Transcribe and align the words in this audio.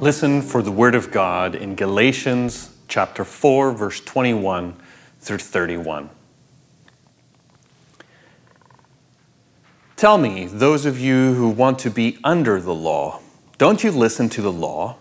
Listen 0.00 0.40
for 0.40 0.62
the 0.62 0.72
Word 0.72 0.94
of 0.94 1.10
God 1.10 1.54
in 1.54 1.74
Galatians 1.74 2.70
chapter 2.88 3.22
4, 3.22 3.72
verse 3.72 4.00
21 4.00 4.74
through 5.20 5.36
31. 5.36 6.08
Tell 9.96 10.16
me, 10.16 10.46
those 10.46 10.86
of 10.86 10.98
you 10.98 11.34
who 11.34 11.50
want 11.50 11.78
to 11.80 11.90
be 11.90 12.16
under 12.24 12.62
the 12.62 12.74
law, 12.74 13.20
don't 13.58 13.84
you 13.84 13.90
listen 13.90 14.30
to 14.30 14.40
the 14.40 14.50
law? 14.50 14.96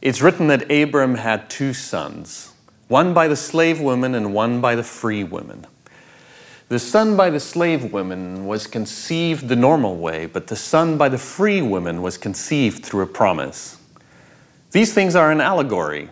It's 0.00 0.22
written 0.22 0.46
that 0.46 0.70
Abram 0.70 1.16
had 1.16 1.50
two 1.50 1.74
sons, 1.74 2.52
one 2.86 3.12
by 3.12 3.26
the 3.26 3.34
slave 3.34 3.80
woman 3.80 4.14
and 4.14 4.32
one 4.32 4.60
by 4.60 4.76
the 4.76 4.84
free 4.84 5.24
woman. 5.24 5.66
The 6.68 6.78
son 6.78 7.16
by 7.16 7.30
the 7.30 7.40
slave 7.40 7.92
woman 7.92 8.46
was 8.46 8.68
conceived 8.68 9.48
the 9.48 9.56
normal 9.56 9.96
way, 9.96 10.26
but 10.26 10.46
the 10.46 10.54
son 10.54 10.96
by 10.96 11.08
the 11.08 11.18
free 11.18 11.62
woman 11.62 12.00
was 12.00 12.16
conceived 12.16 12.84
through 12.84 13.02
a 13.02 13.08
promise. 13.08 13.75
These 14.72 14.92
things 14.92 15.14
are 15.14 15.30
an 15.30 15.40
allegory. 15.40 16.10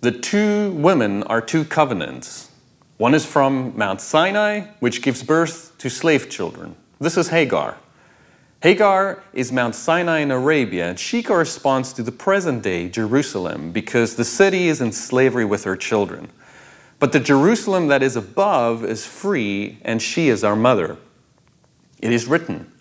The 0.00 0.12
two 0.12 0.72
women 0.72 1.22
are 1.24 1.40
two 1.40 1.64
covenants. 1.64 2.50
One 2.96 3.14
is 3.14 3.26
from 3.26 3.76
Mount 3.76 4.00
Sinai, 4.00 4.66
which 4.80 5.02
gives 5.02 5.22
birth 5.22 5.76
to 5.78 5.88
slave 5.88 6.28
children. 6.28 6.76
This 7.00 7.16
is 7.16 7.28
Hagar. 7.28 7.76
Hagar 8.62 9.22
is 9.32 9.52
Mount 9.52 9.76
Sinai 9.76 10.18
in 10.18 10.32
Arabia, 10.32 10.88
and 10.88 10.98
she 10.98 11.22
corresponds 11.22 11.92
to 11.92 12.02
the 12.02 12.10
present 12.10 12.62
day 12.62 12.88
Jerusalem 12.88 13.70
because 13.70 14.16
the 14.16 14.24
city 14.24 14.66
is 14.66 14.80
in 14.80 14.90
slavery 14.90 15.44
with 15.44 15.62
her 15.62 15.76
children. 15.76 16.28
But 16.98 17.12
the 17.12 17.20
Jerusalem 17.20 17.86
that 17.86 18.02
is 18.02 18.16
above 18.16 18.84
is 18.84 19.06
free, 19.06 19.78
and 19.82 20.02
she 20.02 20.28
is 20.28 20.42
our 20.42 20.56
mother. 20.56 20.96
It 22.00 22.12
is 22.12 22.26
written, 22.26 22.72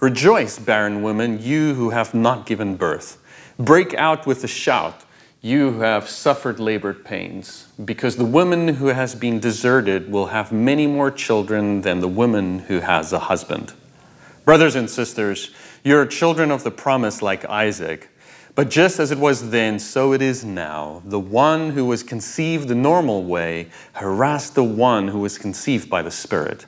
Rejoice, 0.00 0.58
barren 0.58 1.02
women, 1.02 1.42
you 1.42 1.74
who 1.74 1.90
have 1.90 2.14
not 2.14 2.46
given 2.46 2.76
birth. 2.76 3.18
Break 3.58 3.94
out 3.94 4.26
with 4.26 4.44
a 4.44 4.48
shout, 4.48 5.04
you 5.40 5.72
who 5.72 5.80
have 5.80 6.10
suffered 6.10 6.60
labored 6.60 7.06
pains, 7.06 7.68
because 7.82 8.16
the 8.16 8.24
woman 8.24 8.68
who 8.68 8.88
has 8.88 9.14
been 9.14 9.40
deserted 9.40 10.12
will 10.12 10.26
have 10.26 10.52
many 10.52 10.86
more 10.86 11.10
children 11.10 11.80
than 11.80 12.00
the 12.00 12.08
woman 12.08 12.58
who 12.58 12.80
has 12.80 13.14
a 13.14 13.18
husband. 13.18 13.72
Brothers 14.44 14.74
and 14.74 14.90
sisters, 14.90 15.52
you're 15.82 16.04
children 16.04 16.50
of 16.50 16.64
the 16.64 16.70
promise 16.70 17.22
like 17.22 17.46
Isaac. 17.46 18.10
But 18.54 18.68
just 18.68 18.98
as 18.98 19.10
it 19.10 19.18
was 19.18 19.50
then, 19.50 19.78
so 19.78 20.12
it 20.12 20.20
is 20.20 20.44
now. 20.44 21.00
The 21.04 21.18
one 21.18 21.70
who 21.70 21.86
was 21.86 22.02
conceived 22.02 22.68
the 22.68 22.74
normal 22.74 23.24
way 23.24 23.68
harassed 23.92 24.54
the 24.54 24.64
one 24.64 25.08
who 25.08 25.20
was 25.20 25.38
conceived 25.38 25.88
by 25.88 26.02
the 26.02 26.10
Spirit. 26.10 26.66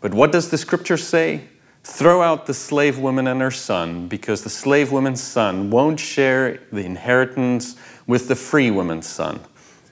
But 0.00 0.14
what 0.14 0.30
does 0.30 0.50
the 0.50 0.58
scripture 0.58 0.96
say? 0.96 1.48
Throw 1.84 2.22
out 2.22 2.46
the 2.46 2.54
slave 2.54 2.98
woman 2.98 3.26
and 3.26 3.40
her 3.42 3.50
son, 3.50 4.08
because 4.08 4.42
the 4.42 4.50
slave 4.50 4.90
woman's 4.90 5.22
son 5.22 5.70
won't 5.70 6.00
share 6.00 6.60
the 6.72 6.84
inheritance 6.84 7.76
with 8.06 8.26
the 8.26 8.34
free 8.34 8.70
woman's 8.70 9.06
son. 9.06 9.40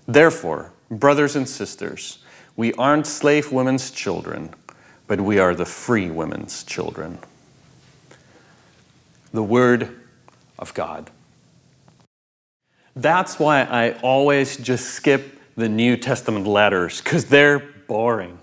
Therefore, 0.09 0.73
brothers 0.91 1.37
and 1.37 1.49
sisters, 1.49 2.19
we 2.57 2.73
aren't 2.75 3.07
slave 3.07 3.53
women's 3.53 3.91
children, 3.91 4.55
but 5.07 5.21
we 5.21 5.39
are 5.39 5.55
the 5.55 5.67
free 5.67 6.11
women's 6.11 6.65
children. 6.65 7.19
The 9.33 9.43
Word 9.43 10.01
of 10.59 10.73
God. 10.73 11.11
That's 12.97 13.39
why 13.39 13.63
I 13.63 13.93
always 14.01 14.57
just 14.57 14.91
skip 14.91 15.39
the 15.57 15.69
New 15.69 15.99
Testament 15.99 16.47
letters, 16.47 17.03
because 17.03 17.27
they're 17.27 17.59
boring. 17.87 18.39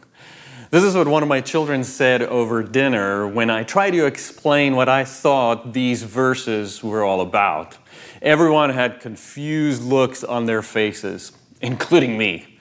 This 0.72 0.84
is 0.84 0.94
what 0.94 1.08
one 1.08 1.24
of 1.24 1.30
my 1.30 1.42
children 1.42 1.84
said 1.84 2.22
over 2.22 2.62
dinner 2.62 3.28
when 3.28 3.50
I 3.50 3.64
tried 3.64 3.90
to 3.92 4.06
explain 4.06 4.76
what 4.76 4.88
I 4.88 5.04
thought 5.04 5.74
these 5.74 6.04
verses 6.04 6.84
were 6.84 7.04
all 7.04 7.22
about. 7.22 7.76
Everyone 8.22 8.70
had 8.70 9.00
confused 9.00 9.82
looks 9.82 10.24
on 10.24 10.46
their 10.46 10.62
faces, 10.62 11.32
including 11.60 12.20
me. 12.20 12.60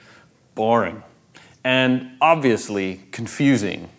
Boring. 0.55 1.03
And 1.65 2.13
obviously 2.23 3.03
confusing. 3.13 3.91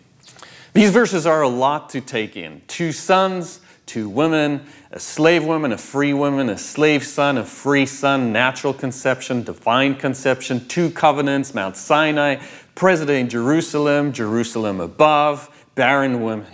These 0.72 0.90
verses 0.90 1.24
are 1.24 1.42
a 1.42 1.48
lot 1.48 1.90
to 1.90 2.00
take 2.00 2.36
in. 2.36 2.62
Two 2.66 2.90
sons, 2.90 3.60
two 3.86 4.08
women, 4.08 4.64
a 4.92 5.00
slave 5.00 5.44
woman, 5.44 5.72
a 5.72 5.78
free 5.78 6.12
woman, 6.12 6.48
a 6.48 6.58
slave 6.58 7.04
son, 7.04 7.38
a 7.38 7.44
free 7.44 7.86
son, 7.86 8.32
natural 8.32 8.72
conception, 8.72 9.42
divine 9.42 9.94
conception, 9.94 10.66
two 10.68 10.90
covenants, 10.90 11.54
Mount 11.54 11.76
Sinai, 11.76 12.40
President 12.80 13.30
Jerusalem, 13.30 14.10
Jerusalem 14.10 14.80
above, 14.80 15.66
barren 15.74 16.22
women. 16.22 16.50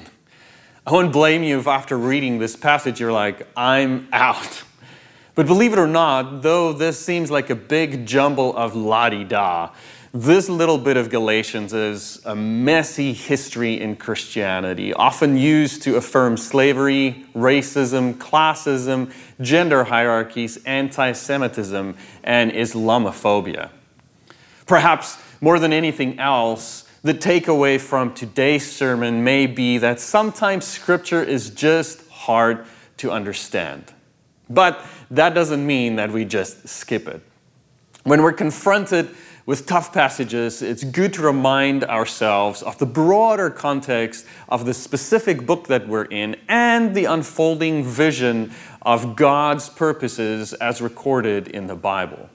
I 0.84 0.91
won't 0.91 1.12
blame 1.12 1.44
you 1.44 1.60
if 1.60 1.69
after 1.69 1.97
reading 1.97 2.41
this 2.41 2.56
passage 2.56 2.98
you're 2.98 3.12
like, 3.12 3.47
I'm 3.56 4.09
out. 4.12 4.65
But 5.36 5.47
believe 5.47 5.72
it 5.72 5.78
or 5.78 5.86
not, 5.86 6.42
though 6.42 6.72
this 6.72 6.98
seems 6.98 7.31
like 7.31 7.48
a 7.48 7.54
big 7.54 8.06
jumble 8.06 8.56
of 8.56 8.75
la 8.75 9.09
di 9.09 9.22
da, 9.22 9.70
this 10.12 10.48
little 10.48 10.78
bit 10.78 10.97
of 10.97 11.10
Galatians 11.10 11.72
is 11.72 12.20
a 12.26 12.34
messy 12.34 13.12
history 13.12 13.81
in 13.81 13.94
Christianity, 13.94 14.92
often 14.92 15.36
used 15.36 15.82
to 15.82 15.94
affirm 15.94 16.36
slavery, 16.36 17.25
racism, 17.36 18.15
classism, 18.15 19.12
gender 19.41 19.84
hierarchies, 19.84 20.56
anti 20.65 21.12
Semitism, 21.12 21.97
and 22.25 22.50
Islamophobia. 22.50 23.70
Perhaps 24.66 25.19
more 25.47 25.61
than 25.61 25.73
anything 25.73 26.19
else, 26.19 26.91
the 27.05 27.15
takeaway 27.15 27.81
from 27.81 28.12
today's 28.12 28.69
sermon 28.69 29.23
may 29.23 29.47
be 29.47 29.79
that 29.79 30.01
sometimes 30.01 30.65
Scripture 30.65 31.23
is 31.23 31.51
just 31.51 32.05
hard 32.09 32.67
to 32.97 33.12
understand. 33.12 33.93
But 34.51 34.84
that 35.12 35.34
doesn't 35.34 35.65
mean 35.65 35.95
that 35.95 36.11
we 36.11 36.25
just 36.25 36.67
skip 36.67 37.07
it. 37.07 37.23
When 38.03 38.25
we're 38.25 38.33
confronted 38.33 39.09
with 39.47 39.67
tough 39.67 39.95
passages, 39.95 40.62
it's 40.62 40.83
good 40.83 41.12
to 41.12 41.23
remind 41.23 41.84
ourselves 41.84 42.61
of 42.63 42.77
the 42.78 42.87
broader 42.87 43.49
context 43.49 44.27
of 44.49 44.67
the 44.67 44.75
specific 44.75 45.47
book 45.47 45.69
that 45.69 45.87
we're 45.87 46.07
in 46.07 46.34
and 46.49 46.93
the 46.93 47.05
unfolding 47.05 47.84
vision 47.84 48.51
of 48.83 49.15
God's 49.15 49.69
purposes 49.69 50.55
as 50.55 50.83
recorded 50.83 51.47
in 51.47 51.69
the 51.69 51.77
Bible. 51.77 52.31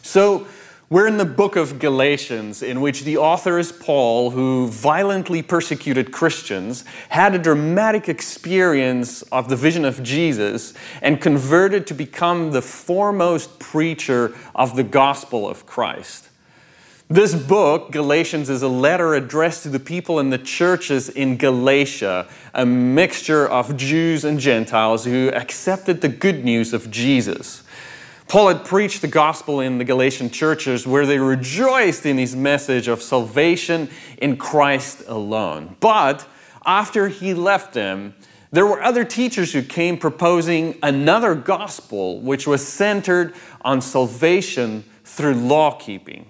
So, 0.00 0.46
we're 0.90 1.06
in 1.06 1.18
the 1.18 1.24
book 1.24 1.54
of 1.54 1.78
Galatians, 1.78 2.64
in 2.64 2.80
which 2.80 3.04
the 3.04 3.16
author 3.16 3.60
is 3.60 3.70
Paul, 3.70 4.30
who 4.30 4.66
violently 4.66 5.40
persecuted 5.40 6.10
Christians, 6.10 6.84
had 7.10 7.32
a 7.32 7.38
dramatic 7.38 8.08
experience 8.08 9.22
of 9.30 9.48
the 9.48 9.54
vision 9.54 9.84
of 9.84 10.02
Jesus, 10.02 10.74
and 11.00 11.20
converted 11.20 11.86
to 11.86 11.94
become 11.94 12.50
the 12.50 12.60
foremost 12.60 13.60
preacher 13.60 14.34
of 14.52 14.74
the 14.74 14.82
gospel 14.82 15.48
of 15.48 15.64
Christ. 15.64 16.28
This 17.08 17.36
book, 17.36 17.92
Galatians, 17.92 18.50
is 18.50 18.62
a 18.62 18.68
letter 18.68 19.14
addressed 19.14 19.62
to 19.62 19.68
the 19.68 19.78
people 19.78 20.18
in 20.18 20.30
the 20.30 20.38
churches 20.38 21.08
in 21.08 21.36
Galatia, 21.36 22.28
a 22.52 22.66
mixture 22.66 23.48
of 23.48 23.76
Jews 23.76 24.24
and 24.24 24.40
Gentiles 24.40 25.04
who 25.04 25.28
accepted 25.34 26.00
the 26.00 26.08
good 26.08 26.44
news 26.44 26.72
of 26.72 26.90
Jesus. 26.90 27.62
Paul 28.30 28.46
had 28.46 28.64
preached 28.64 29.00
the 29.02 29.08
gospel 29.08 29.58
in 29.58 29.78
the 29.78 29.84
Galatian 29.84 30.30
churches 30.30 30.86
where 30.86 31.04
they 31.04 31.18
rejoiced 31.18 32.06
in 32.06 32.16
his 32.16 32.36
message 32.36 32.86
of 32.86 33.02
salvation 33.02 33.90
in 34.18 34.36
Christ 34.36 35.02
alone. 35.08 35.76
But 35.80 36.28
after 36.64 37.08
he 37.08 37.34
left 37.34 37.74
them, 37.74 38.14
there 38.52 38.68
were 38.68 38.80
other 38.84 39.02
teachers 39.02 39.52
who 39.52 39.62
came 39.62 39.98
proposing 39.98 40.78
another 40.80 41.34
gospel 41.34 42.20
which 42.20 42.46
was 42.46 42.64
centered 42.64 43.34
on 43.62 43.80
salvation 43.80 44.84
through 45.02 45.34
law 45.34 45.72
keeping. 45.72 46.29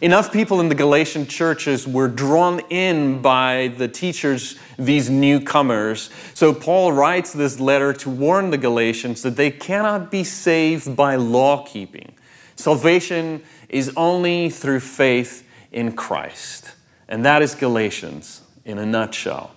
Enough 0.00 0.32
people 0.32 0.60
in 0.60 0.68
the 0.68 0.74
Galatian 0.74 1.26
churches 1.26 1.86
were 1.86 2.08
drawn 2.08 2.60
in 2.70 3.20
by 3.20 3.74
the 3.76 3.88
teachers, 3.88 4.56
these 4.78 5.10
newcomers. 5.10 6.10
So 6.34 6.54
Paul 6.54 6.92
writes 6.92 7.32
this 7.32 7.58
letter 7.58 7.92
to 7.94 8.10
warn 8.10 8.50
the 8.50 8.58
Galatians 8.58 9.22
that 9.22 9.36
they 9.36 9.50
cannot 9.50 10.10
be 10.10 10.24
saved 10.24 10.94
by 10.96 11.16
law 11.16 11.64
keeping. 11.66 12.14
Salvation 12.56 13.42
is 13.68 13.92
only 13.96 14.50
through 14.50 14.80
faith 14.80 15.48
in 15.72 15.92
Christ. 15.92 16.72
And 17.08 17.24
that 17.24 17.42
is 17.42 17.54
Galatians 17.54 18.42
in 18.64 18.78
a 18.78 18.86
nutshell. 18.86 19.52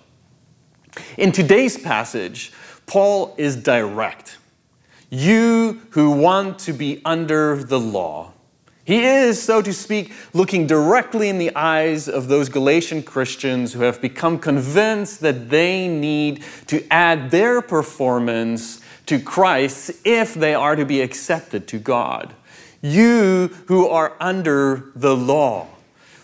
In 1.16 1.30
today's 1.30 1.78
passage, 1.78 2.52
Paul 2.86 3.34
is 3.38 3.56
direct. 3.56 4.38
You 5.10 5.82
who 5.90 6.10
want 6.10 6.58
to 6.60 6.72
be 6.72 7.00
under 7.04 7.62
the 7.62 7.78
law, 7.78 8.32
he 8.86 9.02
is, 9.02 9.42
so 9.42 9.60
to 9.62 9.72
speak, 9.72 10.12
looking 10.32 10.68
directly 10.68 11.28
in 11.28 11.38
the 11.38 11.52
eyes 11.56 12.08
of 12.08 12.28
those 12.28 12.48
Galatian 12.48 13.02
Christians 13.02 13.72
who 13.72 13.80
have 13.80 14.00
become 14.00 14.38
convinced 14.38 15.22
that 15.22 15.50
they 15.50 15.88
need 15.88 16.44
to 16.68 16.86
add 16.88 17.32
their 17.32 17.60
performance 17.60 18.80
to 19.06 19.18
Christ 19.18 19.90
if 20.04 20.34
they 20.34 20.54
are 20.54 20.76
to 20.76 20.86
be 20.86 21.00
accepted 21.00 21.66
to 21.66 21.80
God. 21.80 22.32
You 22.80 23.48
who 23.66 23.88
are 23.88 24.14
under 24.20 24.92
the 24.94 25.16
law. 25.16 25.66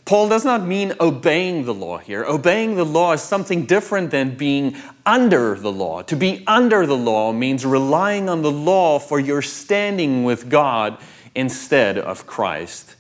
Paul 0.04 0.28
does 0.28 0.44
not 0.44 0.64
mean 0.64 0.92
obeying 1.00 1.64
the 1.64 1.74
law 1.74 1.98
here. 1.98 2.24
Obeying 2.24 2.76
the 2.76 2.84
law 2.84 3.12
is 3.12 3.22
something 3.22 3.66
different 3.66 4.12
than 4.12 4.36
being 4.36 4.76
under 5.04 5.56
the 5.56 5.72
law. 5.72 6.02
To 6.02 6.14
be 6.14 6.44
under 6.46 6.86
the 6.86 6.96
law 6.96 7.32
means 7.32 7.66
relying 7.66 8.28
on 8.28 8.42
the 8.42 8.52
law 8.52 9.00
for 9.00 9.18
your 9.18 9.42
standing 9.42 10.22
with 10.22 10.48
God 10.48 10.98
instead 11.34 11.98
of 11.98 12.26
Christ. 12.26 12.96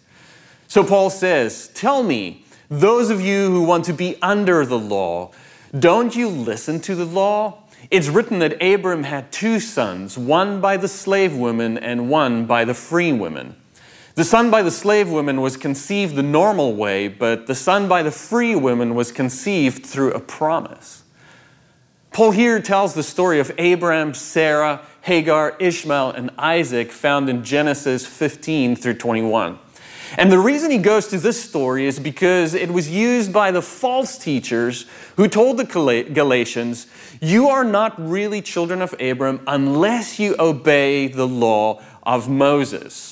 So 0.68 0.84
Paul 0.84 1.10
says, 1.10 1.68
Tell 1.74 2.02
me, 2.02 2.44
those 2.68 3.10
of 3.10 3.20
you 3.20 3.50
who 3.50 3.64
want 3.64 3.84
to 3.86 3.92
be 3.92 4.16
under 4.22 4.64
the 4.64 4.78
law, 4.78 5.32
don't 5.78 6.16
you 6.16 6.28
listen 6.28 6.80
to 6.80 6.94
the 6.94 7.04
law? 7.04 7.58
It's 7.90 8.08
written 8.08 8.38
that 8.38 8.62
Abram 8.62 9.02
had 9.02 9.32
two 9.32 9.60
sons, 9.60 10.16
one 10.16 10.60
by 10.60 10.76
the 10.76 10.88
slave 10.88 11.36
woman 11.36 11.76
and 11.76 12.08
one 12.08 12.46
by 12.46 12.64
the 12.64 12.74
free 12.74 13.12
woman. 13.12 13.56
The 14.14 14.24
son 14.24 14.50
by 14.50 14.62
the 14.62 14.70
slave 14.70 15.10
woman 15.10 15.40
was 15.40 15.56
conceived 15.56 16.14
the 16.14 16.22
normal 16.22 16.74
way, 16.74 17.08
but 17.08 17.46
the 17.46 17.54
son 17.54 17.88
by 17.88 18.02
the 18.02 18.10
free 18.10 18.54
woman 18.54 18.94
was 18.94 19.10
conceived 19.10 19.84
through 19.86 20.12
a 20.12 20.20
promise. 20.20 21.01
Paul 22.12 22.32
here 22.32 22.60
tells 22.60 22.92
the 22.92 23.02
story 23.02 23.40
of 23.40 23.50
Abraham, 23.56 24.12
Sarah, 24.12 24.82
Hagar, 25.00 25.56
Ishmael, 25.58 26.10
and 26.10 26.30
Isaac 26.36 26.92
found 26.92 27.30
in 27.30 27.42
Genesis 27.42 28.04
15 28.04 28.76
through 28.76 28.98
21. 28.98 29.58
And 30.18 30.30
the 30.30 30.38
reason 30.38 30.70
he 30.70 30.76
goes 30.76 31.08
to 31.08 31.18
this 31.18 31.42
story 31.42 31.86
is 31.86 31.98
because 31.98 32.52
it 32.52 32.70
was 32.70 32.90
used 32.90 33.32
by 33.32 33.50
the 33.50 33.62
false 33.62 34.18
teachers 34.18 34.84
who 35.16 35.26
told 35.26 35.56
the 35.56 35.64
Galatians, 36.12 36.86
You 37.22 37.48
are 37.48 37.64
not 37.64 37.94
really 37.98 38.42
children 38.42 38.82
of 38.82 38.94
Abram 39.00 39.40
unless 39.46 40.18
you 40.18 40.36
obey 40.38 41.06
the 41.06 41.26
law 41.26 41.82
of 42.02 42.28
Moses. 42.28 43.11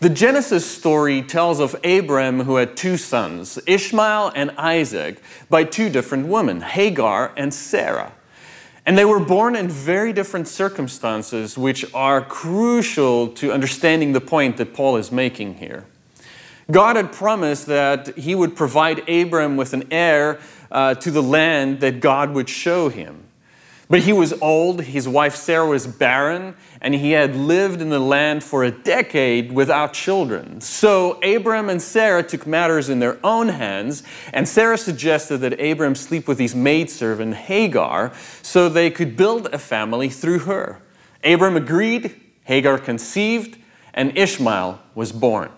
The 0.00 0.08
Genesis 0.08 0.64
story 0.64 1.22
tells 1.22 1.60
of 1.60 1.74
Abram 1.84 2.40
who 2.40 2.56
had 2.56 2.76
two 2.76 2.96
sons, 2.96 3.58
Ishmael 3.66 4.32
and 4.34 4.52
Isaac, 4.52 5.20
by 5.50 5.64
two 5.64 5.90
different 5.90 6.28
women, 6.28 6.60
Hagar 6.60 7.32
and 7.36 7.52
Sarah. 7.52 8.12
And 8.86 8.96
they 8.96 9.04
were 9.04 9.20
born 9.20 9.54
in 9.54 9.68
very 9.68 10.12
different 10.12 10.48
circumstances, 10.48 11.58
which 11.58 11.84
are 11.92 12.22
crucial 12.22 13.28
to 13.34 13.52
understanding 13.52 14.12
the 14.12 14.20
point 14.20 14.56
that 14.56 14.72
Paul 14.72 14.96
is 14.96 15.12
making 15.12 15.54
here. 15.54 15.84
God 16.70 16.96
had 16.96 17.12
promised 17.12 17.66
that 17.66 18.16
he 18.16 18.34
would 18.34 18.56
provide 18.56 19.08
Abram 19.08 19.56
with 19.56 19.72
an 19.72 19.84
heir 19.90 20.40
uh, 20.70 20.94
to 20.94 21.10
the 21.10 21.22
land 21.22 21.80
that 21.80 22.00
God 22.00 22.34
would 22.34 22.48
show 22.48 22.88
him. 22.88 23.27
But 23.90 24.00
he 24.00 24.12
was 24.12 24.34
old, 24.42 24.82
his 24.82 25.08
wife 25.08 25.34
Sarah 25.34 25.66
was 25.66 25.86
barren, 25.86 26.54
and 26.82 26.94
he 26.94 27.12
had 27.12 27.34
lived 27.34 27.80
in 27.80 27.88
the 27.88 27.98
land 27.98 28.44
for 28.44 28.62
a 28.62 28.70
decade 28.70 29.50
without 29.50 29.94
children. 29.94 30.60
So 30.60 31.12
Abram 31.22 31.70
and 31.70 31.80
Sarah 31.80 32.22
took 32.22 32.46
matters 32.46 32.90
in 32.90 32.98
their 32.98 33.18
own 33.24 33.48
hands, 33.48 34.02
and 34.34 34.46
Sarah 34.46 34.76
suggested 34.76 35.38
that 35.38 35.58
Abram 35.58 35.94
sleep 35.94 36.28
with 36.28 36.38
his 36.38 36.54
maidservant 36.54 37.34
Hagar 37.34 38.12
so 38.42 38.68
they 38.68 38.90
could 38.90 39.16
build 39.16 39.46
a 39.54 39.58
family 39.58 40.10
through 40.10 40.40
her. 40.40 40.82
Abram 41.24 41.56
agreed, 41.56 42.20
Hagar 42.44 42.78
conceived, 42.78 43.58
and 43.94 44.16
Ishmael 44.18 44.80
was 44.94 45.12
born. 45.12 45.50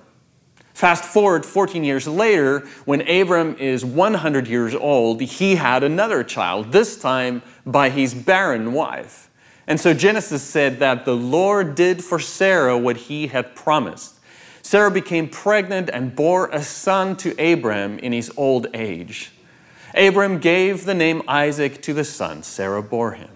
Fast 0.74 1.04
forward 1.04 1.44
14 1.44 1.84
years 1.84 2.06
later, 2.06 2.66
when 2.84 3.06
Abram 3.08 3.56
is 3.56 3.84
100 3.84 4.48
years 4.48 4.74
old, 4.74 5.20
he 5.20 5.56
had 5.56 5.82
another 5.82 6.24
child, 6.24 6.72
this 6.72 6.98
time 6.98 7.42
by 7.66 7.90
his 7.90 8.14
barren 8.14 8.72
wife. 8.72 9.28
And 9.66 9.78
so 9.78 9.94
Genesis 9.94 10.42
said 10.42 10.78
that 10.78 11.04
the 11.04 11.14
Lord 11.14 11.74
did 11.74 12.02
for 12.02 12.18
Sarah 12.18 12.78
what 12.78 12.96
he 12.96 13.28
had 13.28 13.54
promised. 13.54 14.18
Sarah 14.62 14.90
became 14.90 15.28
pregnant 15.28 15.90
and 15.92 16.14
bore 16.14 16.48
a 16.48 16.62
son 16.62 17.16
to 17.16 17.30
Abram 17.38 17.98
in 17.98 18.12
his 18.12 18.32
old 18.36 18.68
age. 18.74 19.32
Abram 19.94 20.38
gave 20.38 20.84
the 20.84 20.94
name 20.94 21.22
Isaac 21.26 21.82
to 21.82 21.92
the 21.92 22.04
son 22.04 22.42
Sarah 22.42 22.82
bore 22.82 23.12
him. 23.12 23.30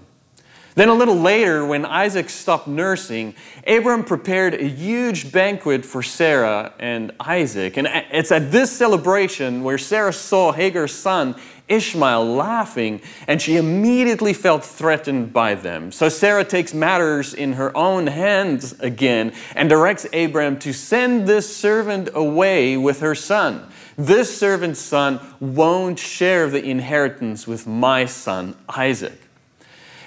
Then, 0.76 0.88
a 0.88 0.94
little 0.94 1.18
later, 1.18 1.64
when 1.64 1.84
Isaac 1.84 2.28
stopped 2.28 2.66
nursing, 2.66 3.34
Abram 3.66 4.04
prepared 4.04 4.54
a 4.54 4.66
huge 4.66 5.30
banquet 5.30 5.84
for 5.84 6.02
Sarah 6.02 6.72
and 6.80 7.12
Isaac. 7.20 7.76
And 7.76 7.86
it's 8.10 8.32
at 8.32 8.50
this 8.50 8.72
celebration 8.72 9.62
where 9.62 9.78
Sarah 9.78 10.12
saw 10.12 10.50
Hagar's 10.50 10.92
son 10.92 11.36
Ishmael 11.66 12.26
laughing, 12.26 13.00
and 13.26 13.40
she 13.40 13.56
immediately 13.56 14.34
felt 14.34 14.64
threatened 14.64 15.32
by 15.32 15.54
them. 15.54 15.92
So 15.92 16.10
Sarah 16.10 16.44
takes 16.44 16.74
matters 16.74 17.32
in 17.32 17.54
her 17.54 17.74
own 17.74 18.06
hands 18.06 18.78
again 18.80 19.32
and 19.56 19.70
directs 19.70 20.06
Abram 20.12 20.58
to 20.58 20.74
send 20.74 21.26
this 21.26 21.56
servant 21.56 22.10
away 22.14 22.76
with 22.76 23.00
her 23.00 23.14
son. 23.14 23.66
This 23.96 24.36
servant's 24.36 24.80
son 24.80 25.20
won't 25.40 25.98
share 25.98 26.50
the 26.50 26.62
inheritance 26.62 27.46
with 27.46 27.66
my 27.66 28.04
son 28.04 28.56
Isaac. 28.68 29.23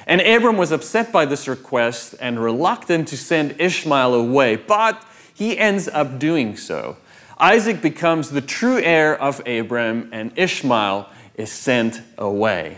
And 0.08 0.22
Abram 0.22 0.56
was 0.56 0.72
upset 0.72 1.12
by 1.12 1.26
this 1.26 1.50
request 1.50 2.16
and 2.22 2.42
reluctant 2.42 3.10
to 3.10 3.18
send 3.18 3.60
Ishmael 3.60 4.16
away, 4.16 4.56
but 4.56 5.06
he 5.34 5.58
ends 5.58 5.90
up 5.90 6.18
doing 6.18 6.56
so. 6.56 6.96
Isaac 7.38 7.82
becomes 7.82 8.32
the 8.32 8.42
true 8.42 8.80
heir 8.80 9.22
of 9.22 9.46
Abram, 9.46 10.10
and 10.14 10.32
Ishmael 10.38 11.10
is 11.36 11.52
sent 11.52 12.02
away. 12.18 12.78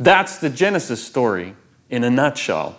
That's 0.00 0.38
the 0.38 0.50
Genesis 0.50 1.02
story 1.02 1.54
in 1.88 2.02
a 2.02 2.10
nutshell. 2.10 2.76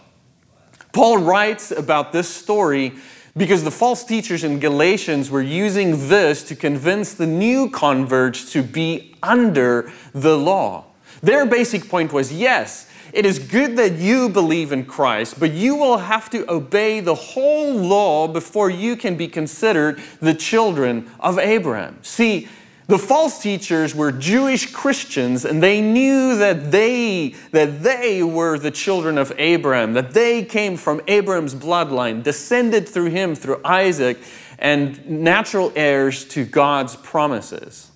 Paul 0.91 1.19
writes 1.19 1.71
about 1.71 2.11
this 2.11 2.27
story 2.27 2.93
because 3.37 3.63
the 3.63 3.71
false 3.71 4.03
teachers 4.03 4.43
in 4.43 4.59
Galatians 4.59 5.31
were 5.31 5.41
using 5.41 6.09
this 6.09 6.43
to 6.43 6.55
convince 6.55 7.13
the 7.13 7.27
new 7.27 7.69
converts 7.69 8.51
to 8.51 8.61
be 8.61 9.15
under 9.23 9.91
the 10.13 10.37
law. 10.37 10.85
Their 11.21 11.45
basic 11.45 11.87
point 11.89 12.11
was 12.11 12.33
yes, 12.33 12.88
it 13.13 13.25
is 13.25 13.39
good 13.39 13.77
that 13.77 13.93
you 13.93 14.29
believe 14.29 14.71
in 14.71 14.85
Christ, 14.85 15.39
but 15.39 15.51
you 15.51 15.75
will 15.75 15.97
have 15.97 16.29
to 16.31 16.49
obey 16.51 16.99
the 16.99 17.15
whole 17.15 17.73
law 17.73 18.27
before 18.27 18.69
you 18.69 18.95
can 18.95 19.15
be 19.15 19.27
considered 19.27 20.01
the 20.19 20.33
children 20.33 21.09
of 21.19 21.39
Abraham. 21.39 21.97
See, 22.01 22.47
the 22.87 22.97
false 22.97 23.39
teachers 23.39 23.93
were 23.93 24.11
Jewish 24.11 24.73
Christians 24.73 25.45
and 25.45 25.61
they 25.61 25.79
knew 25.79 26.35
that 26.37 26.71
they 26.71 27.35
that 27.51 27.83
they 27.83 28.23
were 28.23 28.57
the 28.57 28.71
children 28.71 29.19
of 29.19 29.31
Abraham, 29.37 29.93
that 29.93 30.13
they 30.13 30.43
came 30.43 30.75
from 30.75 30.99
Abraham's 31.07 31.53
bloodline, 31.53 32.23
descended 32.23 32.89
through 32.89 33.11
him 33.11 33.35
through 33.35 33.61
Isaac 33.63 34.17
and 34.57 35.07
natural 35.07 35.71
heirs 35.75 36.25
to 36.29 36.45
God's 36.45 36.95
promises. 36.95 37.88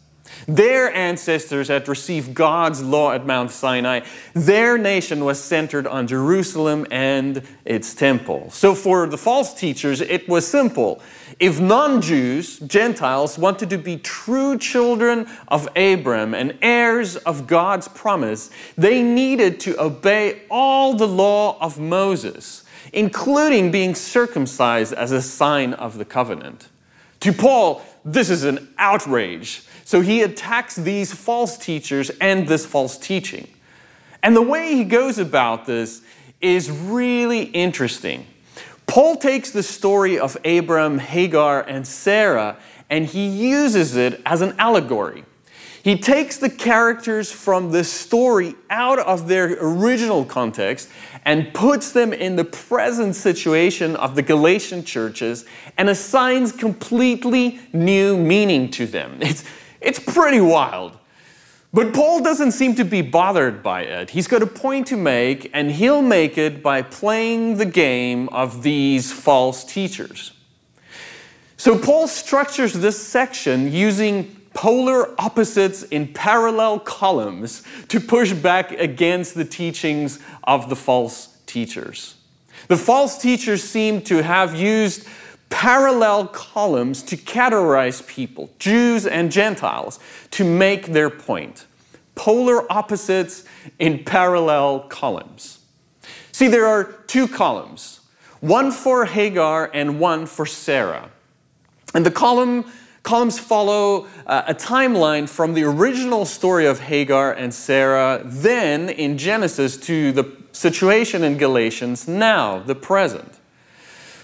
Their 0.48 0.94
ancestors 0.94 1.68
had 1.68 1.88
received 1.88 2.34
God's 2.34 2.81
law 2.81 3.12
at 3.12 3.25
Mount 3.25 3.51
Sinai. 3.51 4.01
Their 4.34 4.78
nation 4.78 5.24
was 5.24 5.42
centered 5.42 5.88
on 5.88 6.07
Jerusalem 6.07 6.86
and 6.92 7.42
its 7.66 7.94
temple. 7.94 8.50
So 8.51 8.75
for 8.75 9.07
the 9.07 9.18
false 9.18 9.54
teachers, 9.54 10.02
it 10.02 10.28
was 10.28 10.45
simple. 10.47 11.02
If 11.40 11.59
non 11.59 12.02
Jews, 12.02 12.59
Gentiles, 12.59 13.38
wanted 13.38 13.69
to 13.71 13.78
be 13.78 13.97
true 13.97 14.57
children 14.57 15.28
of 15.47 15.68
Abram 15.76 16.33
and 16.33 16.57
heirs 16.62 17.16
of 17.18 17.47
God's 17.47 17.88
promise, 17.88 18.50
they 18.78 19.02
needed 19.02 19.59
to 19.62 19.81
obey 19.81 20.42
all 20.50 20.94
the 20.94 21.07
law 21.07 21.57
of 21.59 21.80
Moses, 21.80 22.64
including 22.92 23.71
being 23.71 23.95
circumcised 23.95 24.94
as 24.94 25.12
a 25.12 25.21
sign 25.21 25.73
of 25.73 25.97
the 25.97 26.06
covenant. 26.06 26.68
To 27.21 27.31
Paul, 27.31 27.81
this 28.04 28.30
is 28.30 28.44
an 28.44 28.73
outrage. 28.78 29.64
So 29.85 30.02
he 30.02 30.21
attacks 30.21 30.75
these 30.75 31.13
false 31.13 31.57
teachers 31.57 32.09
and 32.21 32.47
this 32.47 32.66
false 32.66 32.97
teaching. 32.97 33.47
And 34.21 34.35
the 34.35 34.42
way 34.42 34.75
he 34.75 34.83
goes 34.83 35.19
about 35.19 35.66
this 35.66 36.02
is 36.40 36.71
really 36.71 37.44
interesting. 37.44 38.25
Paul 38.85 39.16
takes 39.16 39.52
the 39.52 39.63
story 39.63 40.19
of 40.19 40.37
Abram, 40.45 40.99
Hagar, 40.99 41.61
and 41.61 41.85
Sarah 41.87 42.57
and 42.94 43.07
he 43.07 43.28
uses 43.28 43.95
it 43.95 44.21
as 44.23 44.42
an 44.42 44.54
allegory. 44.59 45.23
He 45.83 45.97
takes 45.97 46.37
the 46.37 46.49
characters 46.49 47.31
from 47.31 47.71
the 47.71 47.83
story 47.83 48.54
out 48.69 48.99
of 48.99 49.28
their 49.28 49.57
original 49.59 50.23
context 50.23 50.90
and 51.25 51.52
puts 51.56 51.92
them 51.92 52.13
in 52.13 52.35
the 52.35 52.45
present 52.45 53.16
situation 53.16 53.95
of 53.95 54.16
the 54.16 54.21
Galatian 54.21 54.85
churches 54.85 55.44
and 55.75 55.90
assigns 55.90 56.52
completely 56.52 57.59
new 57.73 58.16
meaning 58.16 58.69
to 58.71 58.85
them. 58.85 59.18
It's, 59.21 59.44
it's 59.83 59.99
pretty 59.99 60.42
wild. 60.42 60.97
But 61.73 61.92
Paul 61.92 62.21
doesn't 62.21 62.52
seem 62.52 62.75
to 62.75 62.85
be 62.85 63.02
bothered 63.02 63.63
by 63.63 63.81
it. 63.81 64.11
He's 64.11 64.28
got 64.28 64.44
a 64.44 64.47
point 64.47 64.87
to 64.87 64.97
make, 64.97 65.49
and 65.54 65.71
he'll 65.71 66.04
make 66.04 66.37
it 66.37 66.61
by 66.61 66.83
playing 66.83 67.57
the 67.57 67.66
game 67.66 68.30
of 68.30 68.61
these 68.61 69.11
false 69.11 69.63
teachers. 69.63 70.33
So 71.57 71.80
Paul 71.80 72.07
structures 72.07 72.73
this 72.73 73.02
section 73.02 73.71
using 73.71 74.35
polar 74.54 75.19
opposites 75.19 75.81
in 75.83 76.13
parallel 76.13 76.80
columns 76.80 77.63
to 77.87 77.99
push 77.99 78.33
back 78.33 78.71
against 78.73 79.33
the 79.33 79.45
teachings 79.45 80.19
of 80.44 80.69
the 80.69 80.75
false 80.75 81.37
teachers. 81.47 82.16
The 82.68 82.78
false 82.78 83.18
teachers 83.18 83.63
seem 83.63 84.02
to 84.04 84.21
have 84.21 84.56
used 84.56 85.07
parallel 85.54 86.26
columns 86.30 87.04
to 87.04 87.16
categorize 87.16 88.06
people, 88.07 88.50
Jews 88.57 89.06
and 89.06 89.31
Gentiles, 89.31 90.00
to 90.31 90.44
make 90.44 90.88
their 90.88 91.12
point. 91.12 91.68
Polar 92.16 92.69
opposites 92.72 93.44
in 93.78 94.04
parallel 94.04 94.80
columns. 94.90 95.60
See, 96.31 96.48
there 96.48 96.66
are 96.66 96.86
two 97.06 97.28
columns 97.28 98.00
one 98.40 98.72
for 98.72 99.06
Hagar 99.06 99.69
and 99.74 100.00
one 100.00 100.26
for 100.26 100.48
Sarah. 100.48 101.12
And 101.94 102.04
the 102.04 102.12
column, 102.12 102.66
columns 103.04 103.38
follow 103.38 104.07
uh, 104.26 104.42
a 104.48 104.56
timeline 104.56 105.30
from 105.30 105.54
the 105.54 105.64
original 105.64 106.26
story 106.26 106.66
of 106.66 106.80
Hagar 106.80 107.31
and 107.31 107.54
Sarah, 107.54 108.22
then 108.26 108.90
in 108.90 109.19
Genesis, 109.19 109.78
to 109.78 110.12
the 110.12 110.36
situation 110.52 111.24
in 111.24 111.38
Galatians, 111.38 112.07
now, 112.07 112.57
the 112.60 112.76
present. 112.76 113.40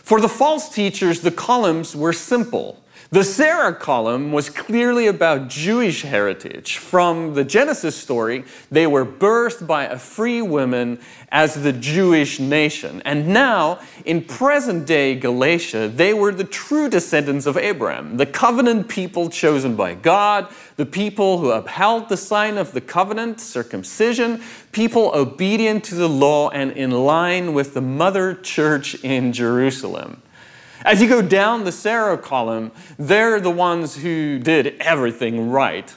For 0.10 0.20
the 0.20 0.28
false 0.28 0.70
teachers, 0.70 1.22
the 1.22 1.30
columns 1.30 1.96
were 1.96 2.14
simple. 2.14 2.82
The 3.12 3.24
Sarah 3.24 3.74
column 3.74 4.32
was 4.32 4.52
clearly 4.52 5.08
about 5.08 5.48
Jewish 5.48 6.04
heritage. 6.04 6.78
From 6.78 7.34
the 7.34 7.44
Genesis 7.44 7.96
story, 7.96 8.44
they 8.70 8.86
were 8.86 9.04
birthed 9.04 9.66
by 9.66 9.86
a 9.86 9.98
free 9.98 10.44
woman 10.44 11.00
as 11.30 11.56
the 11.56 11.74
Jewish 11.74 12.40
nation. 12.40 13.02
And 13.06 13.30
now, 13.30 13.80
in 14.06 14.24
present 14.24 14.86
day 14.86 15.16
Galatia, 15.16 15.88
they 15.88 16.14
were 16.14 16.32
the 16.32 16.44
true 16.44 16.88
descendants 16.88 17.48
of 17.48 17.58
Abraham, 17.58 18.18
the 18.18 18.28
covenant 18.28 18.90
people 18.90 19.30
chosen 19.30 19.76
by 19.76 19.96
God, 19.96 20.48
the 20.76 20.86
people 20.86 21.40
who 21.40 21.50
upheld 21.50 22.10
the 22.10 22.18
sign 22.18 22.60
of 22.60 22.74
the 22.74 22.82
covenant, 22.82 23.42
circumcision, 23.42 24.44
people 24.72 25.12
obedient 25.16 25.84
to 25.86 25.96
the 25.96 26.10
law 26.10 26.50
and 26.50 26.74
in 26.74 26.92
line 26.92 27.56
with 27.56 27.74
the 27.74 27.82
mother 27.82 28.36
church 28.36 29.04
in 29.04 29.34
Jerusalem. 29.34 30.22
As 30.86 31.02
you 31.02 31.10
go 31.10 31.22
down 31.22 31.64
the 31.64 31.72
Sarah 31.72 32.18
column, 32.18 32.72
they're 32.98 33.40
the 33.40 33.52
ones 33.52 33.98
who 33.98 34.40
did 34.40 34.76
everything 34.80 35.50
right. 35.50 35.94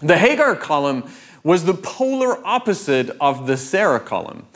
The 0.00 0.16
Hagar 0.16 0.54
column 0.54 1.10
was 1.42 1.64
the 1.64 1.74
polar 1.74 2.44
opposite 2.46 3.10
of 3.20 3.46
the 3.46 3.56
Sarah 3.56 4.00
column. 4.00 4.46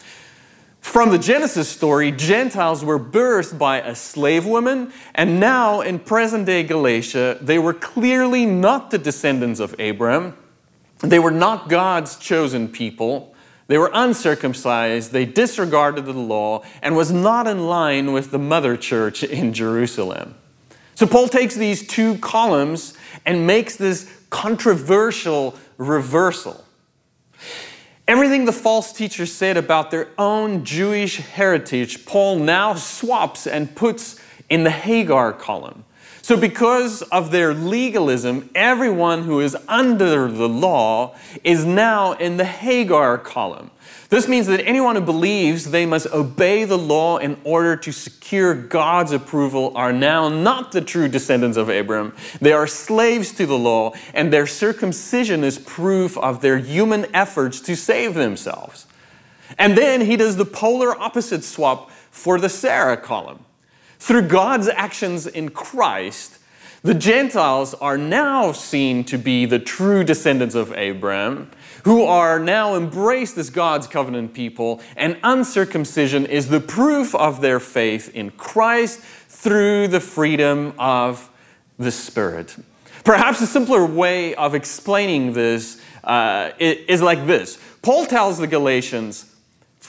From 0.80 1.10
the 1.10 1.18
Genesis 1.18 1.68
story, 1.68 2.10
Gentiles 2.10 2.84
were 2.84 2.98
birthed 2.98 3.56
by 3.56 3.80
a 3.80 3.94
slave 3.94 4.44
woman, 4.44 4.92
and 5.14 5.40
now 5.40 5.80
in 5.80 5.98
present 5.98 6.44
day 6.44 6.64
Galatia, 6.64 7.38
they 7.40 7.58
were 7.58 7.72
clearly 7.72 8.46
not 8.46 8.90
the 8.90 8.98
descendants 8.98 9.58
of 9.58 9.74
Abraham. 9.78 10.36
They 10.98 11.18
were 11.18 11.30
not 11.30 11.68
God's 11.68 12.16
chosen 12.16 12.68
people. 12.68 13.31
They 13.68 13.78
were 13.78 13.90
uncircumcised, 13.94 15.12
they 15.12 15.24
disregarded 15.24 16.04
the 16.04 16.12
law, 16.12 16.62
and 16.82 16.96
was 16.96 17.12
not 17.12 17.46
in 17.46 17.66
line 17.66 18.12
with 18.12 18.30
the 18.30 18.38
mother 18.38 18.76
church 18.76 19.22
in 19.22 19.52
Jerusalem. 19.52 20.34
So 20.94 21.06
Paul 21.06 21.28
takes 21.28 21.54
these 21.54 21.86
two 21.86 22.18
columns 22.18 22.94
and 23.24 23.46
makes 23.46 23.76
this 23.76 24.10
controversial 24.30 25.56
reversal. 25.78 26.64
Everything 28.08 28.44
the 28.44 28.52
false 28.52 28.92
teachers 28.92 29.32
said 29.32 29.56
about 29.56 29.90
their 29.90 30.08
own 30.18 30.64
Jewish 30.64 31.18
heritage, 31.18 32.04
Paul 32.04 32.40
now 32.40 32.74
swaps 32.74 33.46
and 33.46 33.74
puts 33.74 34.20
in 34.50 34.64
the 34.64 34.70
Hagar 34.70 35.32
column. 35.32 35.84
So, 36.22 36.36
because 36.36 37.02
of 37.02 37.32
their 37.32 37.52
legalism, 37.52 38.48
everyone 38.54 39.24
who 39.24 39.40
is 39.40 39.56
under 39.66 40.30
the 40.30 40.48
law 40.48 41.16
is 41.42 41.64
now 41.64 42.12
in 42.12 42.36
the 42.36 42.44
Hagar 42.44 43.18
column. 43.18 43.72
This 44.08 44.28
means 44.28 44.46
that 44.46 44.64
anyone 44.64 44.94
who 44.94 45.02
believes 45.02 45.72
they 45.72 45.84
must 45.84 46.06
obey 46.12 46.62
the 46.62 46.78
law 46.78 47.16
in 47.16 47.40
order 47.42 47.74
to 47.76 47.90
secure 47.90 48.54
God's 48.54 49.10
approval 49.10 49.72
are 49.74 49.92
now 49.92 50.28
not 50.28 50.70
the 50.70 50.80
true 50.80 51.08
descendants 51.08 51.56
of 51.56 51.68
Abraham. 51.68 52.14
They 52.40 52.52
are 52.52 52.68
slaves 52.68 53.32
to 53.32 53.44
the 53.44 53.58
law, 53.58 53.92
and 54.14 54.32
their 54.32 54.46
circumcision 54.46 55.42
is 55.42 55.58
proof 55.58 56.16
of 56.18 56.40
their 56.40 56.58
human 56.58 57.12
efforts 57.12 57.60
to 57.62 57.74
save 57.74 58.14
themselves. 58.14 58.86
And 59.58 59.76
then 59.76 60.02
he 60.02 60.16
does 60.16 60.36
the 60.36 60.44
polar 60.44 60.96
opposite 60.96 61.42
swap 61.42 61.90
for 62.12 62.38
the 62.38 62.48
Sarah 62.48 62.96
column. 62.96 63.44
Through 64.02 64.22
God's 64.22 64.68
actions 64.68 65.28
in 65.28 65.50
Christ, 65.50 66.38
the 66.82 66.92
Gentiles 66.92 67.72
are 67.74 67.96
now 67.96 68.50
seen 68.50 69.04
to 69.04 69.16
be 69.16 69.46
the 69.46 69.60
true 69.60 70.02
descendants 70.02 70.56
of 70.56 70.72
Abraham, 70.72 71.52
who 71.84 72.02
are 72.02 72.40
now 72.40 72.74
embraced 72.74 73.38
as 73.38 73.48
God's 73.48 73.86
covenant 73.86 74.34
people, 74.34 74.80
and 74.96 75.16
uncircumcision 75.22 76.26
is 76.26 76.48
the 76.48 76.58
proof 76.58 77.14
of 77.14 77.40
their 77.40 77.60
faith 77.60 78.12
in 78.12 78.32
Christ 78.32 78.98
through 78.98 79.86
the 79.86 80.00
freedom 80.00 80.74
of 80.80 81.30
the 81.78 81.92
Spirit. 81.92 82.56
Perhaps 83.04 83.40
a 83.40 83.46
simpler 83.46 83.86
way 83.86 84.34
of 84.34 84.56
explaining 84.56 85.32
this 85.32 85.80
uh, 86.02 86.50
is 86.58 87.00
like 87.00 87.24
this 87.28 87.56
Paul 87.82 88.06
tells 88.06 88.38
the 88.38 88.48
Galatians, 88.48 89.31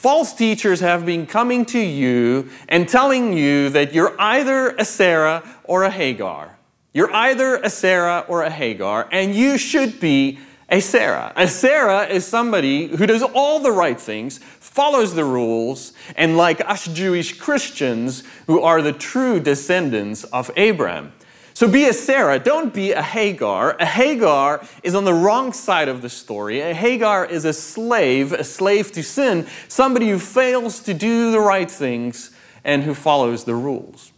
false 0.04 0.34
teachers 0.34 0.80
have 0.80 1.06
been 1.06 1.24
coming 1.24 1.64
to 1.64 1.78
you 1.78 2.46
and 2.68 2.86
telling 2.86 3.32
you 3.32 3.70
that 3.70 3.94
you're 3.94 4.14
either 4.20 4.76
a 4.76 4.84
Sarah 4.84 5.42
or 5.64 5.84
a 5.84 5.90
Hagar. 5.90 6.58
You're 6.92 7.10
either 7.10 7.56
a 7.56 7.70
Sarah 7.70 8.26
or 8.28 8.42
a 8.42 8.50
Hagar, 8.50 9.08
and 9.10 9.34
you 9.34 9.56
should 9.56 10.00
be 10.00 10.38
a 10.68 10.80
Sarah. 10.80 11.32
A 11.36 11.48
Sarah 11.48 12.04
is 12.04 12.26
somebody 12.26 12.88
who 12.88 13.06
does 13.06 13.22
all 13.22 13.60
the 13.60 13.72
right 13.72 13.98
things, 13.98 14.36
follows 14.36 15.14
the 15.14 15.24
rules, 15.24 15.94
and 16.16 16.36
like 16.36 16.60
us 16.60 16.84
Jewish 16.84 17.38
Christians, 17.38 18.24
who 18.46 18.60
are 18.60 18.82
the 18.82 18.92
true 18.92 19.40
descendants 19.40 20.24
of 20.24 20.50
Abraham. 20.54 21.14
So 21.54 21.68
be 21.68 21.84
a 21.84 21.92
Sarah, 21.92 22.40
don't 22.40 22.74
be 22.74 22.90
a 22.90 23.00
Hagar. 23.00 23.76
A 23.78 23.86
Hagar 23.86 24.66
is 24.82 24.96
on 24.96 25.04
the 25.04 25.14
wrong 25.14 25.52
side 25.52 25.86
of 25.86 26.02
the 26.02 26.08
story. 26.08 26.60
A 26.60 26.74
Hagar 26.74 27.24
is 27.24 27.44
a 27.44 27.52
slave, 27.52 28.32
a 28.32 28.42
slave 28.42 28.90
to 28.90 29.04
sin, 29.04 29.46
somebody 29.68 30.08
who 30.08 30.18
fails 30.18 30.80
to 30.80 30.92
do 30.92 31.30
the 31.30 31.38
right 31.38 31.70
things 31.70 32.32
and 32.64 32.82
who 32.82 32.92
follows 32.92 33.44
the 33.44 33.54
rules. 33.54 34.10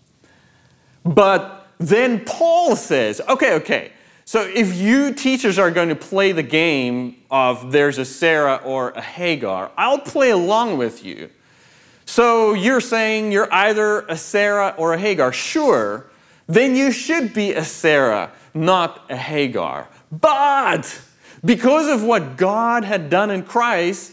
But 1.04 1.68
then 1.76 2.24
Paul 2.24 2.74
says, 2.74 3.20
okay, 3.28 3.52
okay, 3.56 3.92
so 4.24 4.40
if 4.40 4.74
you 4.74 5.12
teachers 5.12 5.58
are 5.58 5.70
going 5.70 5.90
to 5.90 5.94
play 5.94 6.32
the 6.32 6.42
game 6.42 7.16
of 7.30 7.70
there's 7.70 7.98
a 7.98 8.06
Sarah 8.06 8.62
or 8.64 8.90
a 8.90 9.02
Hagar, 9.02 9.70
I'll 9.76 9.98
play 9.98 10.30
along 10.30 10.78
with 10.78 11.04
you. 11.04 11.28
So 12.06 12.54
you're 12.54 12.80
saying 12.80 13.30
you're 13.30 13.52
either 13.52 14.00
a 14.08 14.16
Sarah 14.16 14.74
or 14.78 14.94
a 14.94 14.98
Hagar. 14.98 15.34
Sure 15.34 16.06
then 16.46 16.76
you 16.76 16.92
should 16.92 17.34
be 17.34 17.52
a 17.52 17.64
Sarah, 17.64 18.30
not 18.54 19.04
a 19.10 19.16
Hagar. 19.16 19.88
But 20.12 21.00
because 21.44 21.88
of 21.88 22.02
what 22.02 22.36
God 22.36 22.84
had 22.84 23.10
done 23.10 23.30
in 23.30 23.42
Christ, 23.42 24.12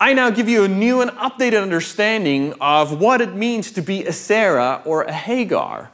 I 0.00 0.14
now 0.14 0.30
give 0.30 0.48
you 0.48 0.64
a 0.64 0.68
new 0.68 1.00
and 1.00 1.10
updated 1.12 1.62
understanding 1.62 2.54
of 2.60 3.00
what 3.00 3.20
it 3.20 3.34
means 3.34 3.70
to 3.72 3.82
be 3.82 4.04
a 4.04 4.12
Sarah 4.12 4.82
or 4.84 5.02
a 5.04 5.12
Hagar. 5.12 5.90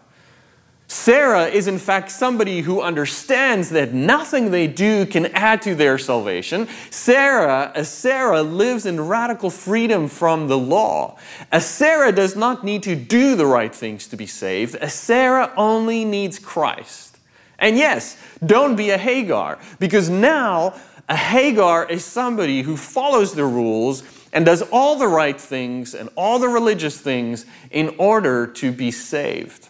Sarah 0.91 1.45
is, 1.45 1.67
in 1.67 1.79
fact, 1.79 2.11
somebody 2.11 2.63
who 2.63 2.81
understands 2.81 3.69
that 3.71 3.93
nothing 3.93 4.51
they 4.51 4.67
do 4.67 5.05
can 5.05 5.27
add 5.27 5.61
to 5.63 5.75
their 5.75 5.99
salvation. 5.99 6.67
Sarah, 6.91 7.71
a 7.75 7.85
Sarah, 7.85 8.43
lives 8.43 8.87
in 8.87 9.07
radical 9.07 9.51
freedom 9.51 10.09
from 10.09 10.49
the 10.49 10.57
law. 10.57 11.19
A 11.53 11.61
Sarah 11.61 12.11
does 12.11 12.37
not 12.37 12.65
need 12.65 12.83
to 12.85 12.97
do 12.97 13.37
the 13.37 13.45
right 13.45 13.75
things 13.75 14.07
to 14.09 14.17
be 14.17 14.27
saved. 14.27 14.77
A 14.81 14.89
Sarah 14.89 15.53
only 15.59 16.07
needs 16.07 16.39
Christ. 16.39 17.19
And 17.59 17.77
yes, 17.77 18.17
don't 18.45 18.75
be 18.75 18.89
a 18.89 18.99
Hagar, 18.99 19.59
because 19.79 20.09
now 20.09 20.75
a 21.07 21.17
Hagar 21.17 21.85
is 21.85 22.03
somebody 22.03 22.63
who 22.63 22.79
follows 22.79 23.35
the 23.35 23.45
rules 23.45 24.05
and 24.33 24.47
does 24.47 24.63
all 24.63 24.97
the 24.97 25.09
right 25.09 25.39
things 25.39 25.95
and 25.95 26.09
all 26.17 26.39
the 26.39 26.49
religious 26.49 26.99
things 26.99 27.45
in 27.71 27.95
order 27.99 28.47
to 28.47 28.73
be 28.73 28.91
saved. 28.91 29.69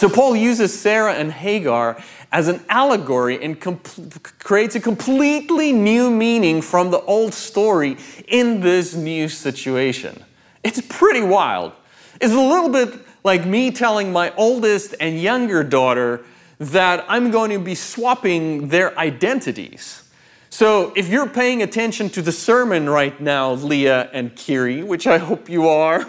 So 0.00 0.08
Paul 0.08 0.34
uses 0.34 0.72
Sarah 0.80 1.12
and 1.12 1.30
Hagar 1.30 2.02
as 2.32 2.48
an 2.48 2.64
allegory 2.70 3.44
and 3.44 3.60
creates 3.60 4.74
a 4.74 4.80
completely 4.80 5.74
new 5.74 6.10
meaning 6.10 6.62
from 6.62 6.90
the 6.90 7.02
old 7.02 7.34
story 7.34 7.98
in 8.26 8.62
this 8.62 8.94
new 8.94 9.28
situation. 9.28 10.24
It's 10.64 10.80
pretty 10.88 11.20
wild. 11.20 11.72
It's 12.18 12.32
a 12.32 12.40
little 12.40 12.70
bit 12.70 12.98
like 13.24 13.44
me 13.44 13.70
telling 13.70 14.10
my 14.10 14.34
oldest 14.36 14.94
and 15.00 15.20
younger 15.20 15.62
daughter 15.62 16.24
that 16.60 17.04
I'm 17.06 17.30
going 17.30 17.50
to 17.50 17.58
be 17.58 17.74
swapping 17.74 18.68
their 18.68 18.98
identities. 18.98 20.04
So 20.48 20.94
if 20.96 21.10
you're 21.10 21.28
paying 21.28 21.62
attention 21.62 22.08
to 22.08 22.22
the 22.22 22.32
sermon 22.32 22.88
right 22.88 23.20
now, 23.20 23.52
Leah 23.52 24.08
and 24.14 24.34
Kiri, 24.34 24.82
which 24.82 25.06
I 25.06 25.18
hope 25.18 25.50
you 25.50 25.68
are, 25.68 26.06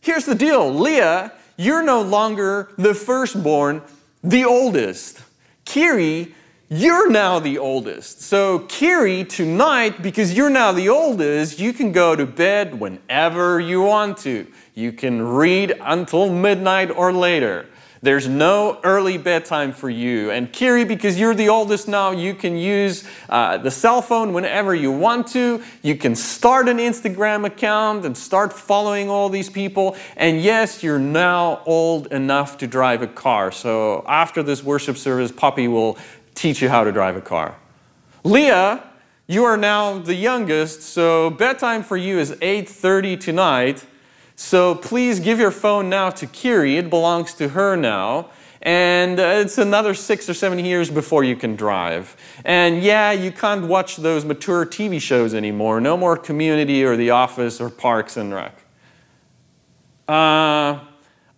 here's 0.00 0.24
the 0.24 0.34
deal. 0.34 0.72
Leah 0.72 1.32
you're 1.62 1.82
no 1.82 2.02
longer 2.02 2.72
the 2.76 2.94
firstborn, 2.94 3.82
the 4.22 4.44
oldest. 4.44 5.22
Kiri, 5.64 6.34
you're 6.68 7.10
now 7.10 7.38
the 7.38 7.58
oldest. 7.58 8.22
So, 8.22 8.60
Kiri, 8.60 9.24
tonight, 9.24 10.02
because 10.02 10.34
you're 10.34 10.50
now 10.50 10.72
the 10.72 10.88
oldest, 10.88 11.58
you 11.58 11.72
can 11.72 11.92
go 11.92 12.16
to 12.16 12.26
bed 12.26 12.80
whenever 12.80 13.60
you 13.60 13.82
want 13.82 14.18
to. 14.18 14.46
You 14.74 14.92
can 14.92 15.20
read 15.20 15.76
until 15.80 16.32
midnight 16.32 16.90
or 16.90 17.12
later. 17.12 17.68
There's 18.04 18.26
no 18.26 18.80
early 18.82 19.16
bedtime 19.16 19.70
for 19.70 19.88
you. 19.88 20.32
And 20.32 20.52
Kiri, 20.52 20.84
because 20.84 21.20
you're 21.20 21.36
the 21.36 21.48
oldest 21.48 21.86
now, 21.86 22.10
you 22.10 22.34
can 22.34 22.56
use 22.56 23.04
uh, 23.28 23.58
the 23.58 23.70
cell 23.70 24.02
phone 24.02 24.32
whenever 24.32 24.74
you 24.74 24.90
want 24.90 25.28
to. 25.28 25.62
You 25.82 25.94
can 25.94 26.16
start 26.16 26.68
an 26.68 26.78
Instagram 26.78 27.46
account 27.46 28.04
and 28.04 28.18
start 28.18 28.52
following 28.52 29.08
all 29.08 29.28
these 29.28 29.48
people. 29.48 29.96
And 30.16 30.42
yes, 30.42 30.82
you're 30.82 30.98
now 30.98 31.62
old 31.64 32.08
enough 32.08 32.58
to 32.58 32.66
drive 32.66 33.02
a 33.02 33.06
car. 33.06 33.52
So 33.52 34.04
after 34.08 34.42
this 34.42 34.64
worship 34.64 34.96
service, 34.96 35.30
Poppy 35.30 35.68
will 35.68 35.96
teach 36.34 36.60
you 36.60 36.68
how 36.68 36.82
to 36.82 36.90
drive 36.90 37.14
a 37.14 37.20
car. 37.20 37.54
Leah, 38.24 38.82
you 39.28 39.44
are 39.44 39.56
now 39.56 39.98
the 39.98 40.14
youngest, 40.14 40.82
so 40.82 41.30
bedtime 41.30 41.84
for 41.84 41.96
you 41.96 42.18
is 42.18 42.32
8:30 42.42 43.16
tonight. 43.16 43.84
So 44.36 44.74
please 44.74 45.20
give 45.20 45.38
your 45.38 45.50
phone 45.50 45.88
now 45.88 46.10
to 46.10 46.26
Kiri. 46.26 46.76
It 46.76 46.90
belongs 46.90 47.34
to 47.34 47.48
her 47.48 47.76
now. 47.76 48.30
And 48.62 49.18
uh, 49.18 49.40
it's 49.44 49.58
another 49.58 49.92
six 49.92 50.28
or 50.28 50.34
seven 50.34 50.64
years 50.64 50.88
before 50.88 51.24
you 51.24 51.34
can 51.34 51.56
drive. 51.56 52.16
And 52.44 52.80
yeah, 52.80 53.10
you 53.10 53.32
can't 53.32 53.66
watch 53.66 53.96
those 53.96 54.24
mature 54.24 54.64
TV 54.64 55.00
shows 55.00 55.34
anymore. 55.34 55.80
No 55.80 55.96
more 55.96 56.16
Community 56.16 56.84
or 56.84 56.96
The 56.96 57.10
Office 57.10 57.60
or 57.60 57.70
Parks 57.70 58.16
and 58.16 58.32
Rec. 58.32 58.56
Uh, 60.08 60.78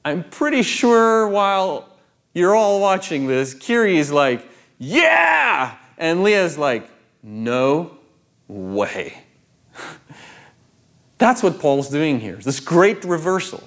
I'm 0.05 0.25
pretty 0.31 0.63
sure 0.63 1.27
while 1.29 1.89
you're 2.35 2.55
all 2.55 2.81
watching 2.81 3.27
this, 3.27 3.55
Kiri 3.55 3.97
is 3.97 4.13
like, 4.13 4.47
yeah! 4.79 5.77
And 5.97 6.23
Leah's 6.23 6.59
like, 6.59 6.91
no 7.23 7.97
way. 8.49 9.24
That's 11.25 11.43
what 11.43 11.59
Paul's 11.59 11.89
doing 11.89 12.21
here, 12.21 12.37
this 12.37 12.61
great 12.61 13.03
reversal. 13.03 13.63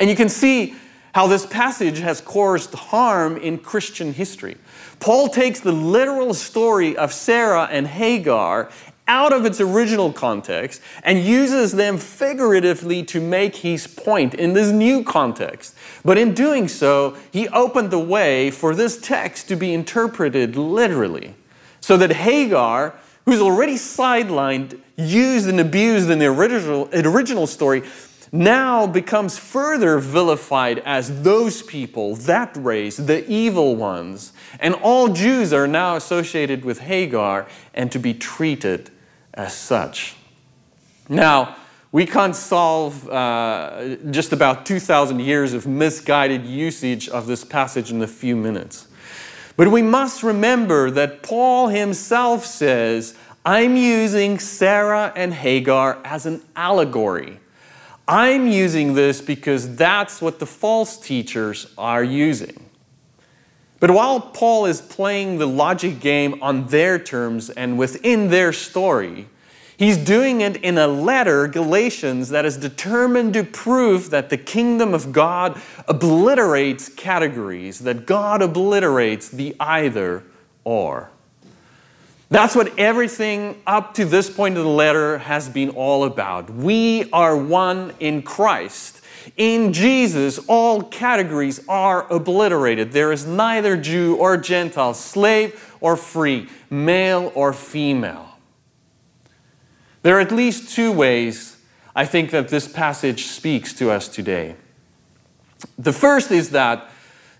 And 0.00 0.10
you 0.10 0.16
can 0.16 0.28
see 0.28 0.74
how 1.14 1.28
this 1.28 1.46
passage 1.46 2.00
has 2.00 2.20
caused 2.20 2.74
harm 2.74 3.36
in 3.36 3.56
Christian 3.56 4.12
history. 4.12 4.56
Paul 4.98 5.28
takes 5.28 5.60
the 5.60 5.70
literal 5.70 6.34
story 6.34 6.96
of 6.96 7.12
Sarah 7.12 7.68
and 7.70 7.86
Hagar 7.86 8.68
out 9.06 9.32
of 9.32 9.46
its 9.46 9.60
original 9.60 10.12
context 10.12 10.80
and 11.04 11.20
uses 11.20 11.70
them 11.70 11.98
figuratively 11.98 13.04
to 13.04 13.20
make 13.20 13.54
his 13.54 13.86
point 13.86 14.34
in 14.34 14.54
this 14.54 14.72
new 14.72 15.04
context. 15.04 15.76
But 16.04 16.18
in 16.18 16.34
doing 16.34 16.66
so, 16.66 17.16
he 17.30 17.46
opened 17.50 17.92
the 17.92 18.00
way 18.00 18.50
for 18.50 18.74
this 18.74 19.00
text 19.00 19.46
to 19.50 19.54
be 19.54 19.72
interpreted 19.72 20.56
literally, 20.56 21.36
so 21.80 21.96
that 21.96 22.10
Hagar, 22.10 22.92
who's 23.24 23.40
already 23.40 23.74
sidelined, 23.74 24.80
used, 24.96 25.48
and 25.48 25.60
abused 25.60 26.10
in 26.10 26.18
the 26.18 26.26
original, 26.26 26.88
original 26.92 27.46
story, 27.46 27.82
now 28.34 28.86
becomes 28.86 29.38
further 29.38 29.98
vilified 29.98 30.80
as 30.80 31.22
those 31.22 31.62
people, 31.62 32.16
that 32.16 32.56
race, 32.56 32.96
the 32.96 33.28
evil 33.30 33.76
ones. 33.76 34.32
And 34.58 34.74
all 34.74 35.08
Jews 35.08 35.52
are 35.52 35.68
now 35.68 35.94
associated 35.94 36.64
with 36.64 36.80
Hagar 36.80 37.46
and 37.72 37.92
to 37.92 37.98
be 37.98 38.12
treated 38.12 38.90
as 39.32 39.56
such. 39.56 40.16
Now, 41.08 41.56
we 41.92 42.06
can't 42.06 42.34
solve 42.34 43.08
uh, 43.08 43.96
just 44.10 44.32
about 44.32 44.66
2,000 44.66 45.20
years 45.20 45.52
of 45.52 45.64
misguided 45.66 46.44
usage 46.44 47.08
of 47.08 47.28
this 47.28 47.44
passage 47.44 47.92
in 47.92 48.02
a 48.02 48.08
few 48.08 48.34
minutes. 48.34 48.88
But 49.56 49.68
we 49.68 49.82
must 49.82 50.24
remember 50.24 50.90
that 50.90 51.22
Paul 51.22 51.68
himself 51.68 52.44
says, 52.44 53.16
I'm 53.46 53.76
using 53.76 54.38
Sarah 54.38 55.12
and 55.14 55.34
Hagar 55.34 55.98
as 56.02 56.24
an 56.24 56.40
allegory. 56.56 57.40
I'm 58.08 58.46
using 58.46 58.94
this 58.94 59.20
because 59.20 59.76
that's 59.76 60.22
what 60.22 60.38
the 60.38 60.46
false 60.46 60.98
teachers 60.98 61.72
are 61.76 62.02
using. 62.02 62.64
But 63.80 63.90
while 63.90 64.18
Paul 64.18 64.64
is 64.64 64.80
playing 64.80 65.36
the 65.36 65.46
logic 65.46 66.00
game 66.00 66.42
on 66.42 66.68
their 66.68 66.98
terms 66.98 67.50
and 67.50 67.76
within 67.76 68.28
their 68.28 68.50
story, 68.50 69.28
he's 69.76 69.98
doing 69.98 70.40
it 70.40 70.56
in 70.56 70.78
a 70.78 70.86
letter, 70.86 71.46
Galatians, 71.46 72.30
that 72.30 72.46
is 72.46 72.56
determined 72.56 73.34
to 73.34 73.44
prove 73.44 74.08
that 74.08 74.30
the 74.30 74.38
kingdom 74.38 74.94
of 74.94 75.12
God 75.12 75.60
obliterates 75.86 76.88
categories, 76.88 77.80
that 77.80 78.06
God 78.06 78.40
obliterates 78.40 79.28
the 79.28 79.54
either 79.60 80.24
or. 80.64 81.10
That's 82.30 82.56
what 82.56 82.78
everything 82.78 83.62
up 83.66 83.94
to 83.94 84.04
this 84.04 84.30
point 84.30 84.56
of 84.56 84.64
the 84.64 84.70
letter 84.70 85.18
has 85.18 85.48
been 85.48 85.70
all 85.70 86.04
about. 86.04 86.50
We 86.50 87.10
are 87.12 87.36
one 87.36 87.92
in 88.00 88.22
Christ. 88.22 89.02
In 89.36 89.72
Jesus, 89.72 90.38
all 90.48 90.82
categories 90.82 91.66
are 91.68 92.10
obliterated. 92.12 92.92
There 92.92 93.12
is 93.12 93.26
neither 93.26 93.76
Jew 93.76 94.16
or 94.16 94.36
Gentile, 94.36 94.94
slave 94.94 95.76
or 95.80 95.96
free, 95.96 96.48
male 96.70 97.32
or 97.34 97.52
female. 97.52 98.30
There 100.02 100.16
are 100.16 100.20
at 100.20 100.32
least 100.32 100.74
two 100.74 100.92
ways 100.92 101.56
I 101.96 102.04
think 102.04 102.30
that 102.30 102.48
this 102.48 102.68
passage 102.68 103.26
speaks 103.26 103.72
to 103.74 103.90
us 103.90 104.08
today. 104.08 104.56
The 105.78 105.92
first 105.92 106.30
is 106.30 106.50
that 106.50 106.90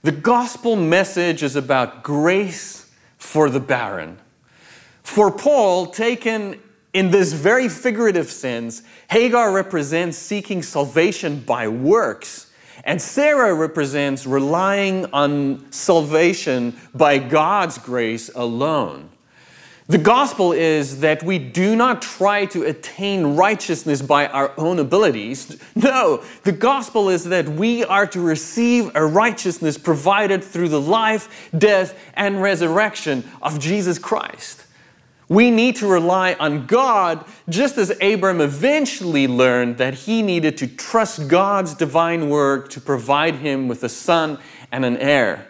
the 0.02 0.12
gospel 0.12 0.76
message 0.76 1.42
is 1.42 1.56
about 1.56 2.02
grace 2.02 2.90
for 3.18 3.50
the 3.50 3.60
barren. 3.60 4.18
For 5.04 5.30
Paul, 5.30 5.86
taken 5.86 6.60
in 6.92 7.10
this 7.10 7.32
very 7.32 7.68
figurative 7.68 8.30
sense, 8.30 8.82
Hagar 9.10 9.52
represents 9.52 10.16
seeking 10.16 10.62
salvation 10.62 11.40
by 11.40 11.68
works, 11.68 12.50
and 12.84 13.00
Sarah 13.00 13.54
represents 13.54 14.26
relying 14.26 15.06
on 15.12 15.70
salvation 15.70 16.76
by 16.94 17.18
God's 17.18 17.78
grace 17.78 18.30
alone. 18.34 19.10
The 19.86 19.98
gospel 19.98 20.52
is 20.52 21.00
that 21.00 21.22
we 21.22 21.38
do 21.38 21.76
not 21.76 22.00
try 22.00 22.46
to 22.46 22.62
attain 22.62 23.36
righteousness 23.36 24.00
by 24.00 24.26
our 24.28 24.52
own 24.56 24.78
abilities. 24.78 25.60
No, 25.74 26.24
the 26.44 26.52
gospel 26.52 27.10
is 27.10 27.24
that 27.24 27.46
we 27.46 27.84
are 27.84 28.06
to 28.06 28.20
receive 28.20 28.90
a 28.94 29.04
righteousness 29.04 29.76
provided 29.76 30.42
through 30.42 30.70
the 30.70 30.80
life, 30.80 31.50
death, 31.56 31.98
and 32.14 32.40
resurrection 32.40 33.24
of 33.42 33.58
Jesus 33.58 33.98
Christ. 33.98 34.64
We 35.28 35.50
need 35.50 35.76
to 35.76 35.86
rely 35.86 36.34
on 36.34 36.66
God 36.66 37.24
just 37.48 37.78
as 37.78 37.90
Abram 38.02 38.40
eventually 38.40 39.26
learned 39.26 39.78
that 39.78 39.94
he 39.94 40.22
needed 40.22 40.58
to 40.58 40.66
trust 40.66 41.28
God's 41.28 41.74
divine 41.74 42.28
work 42.28 42.68
to 42.70 42.80
provide 42.80 43.36
him 43.36 43.68
with 43.68 43.82
a 43.84 43.88
son 43.88 44.38
and 44.70 44.84
an 44.84 44.98
heir. 44.98 45.48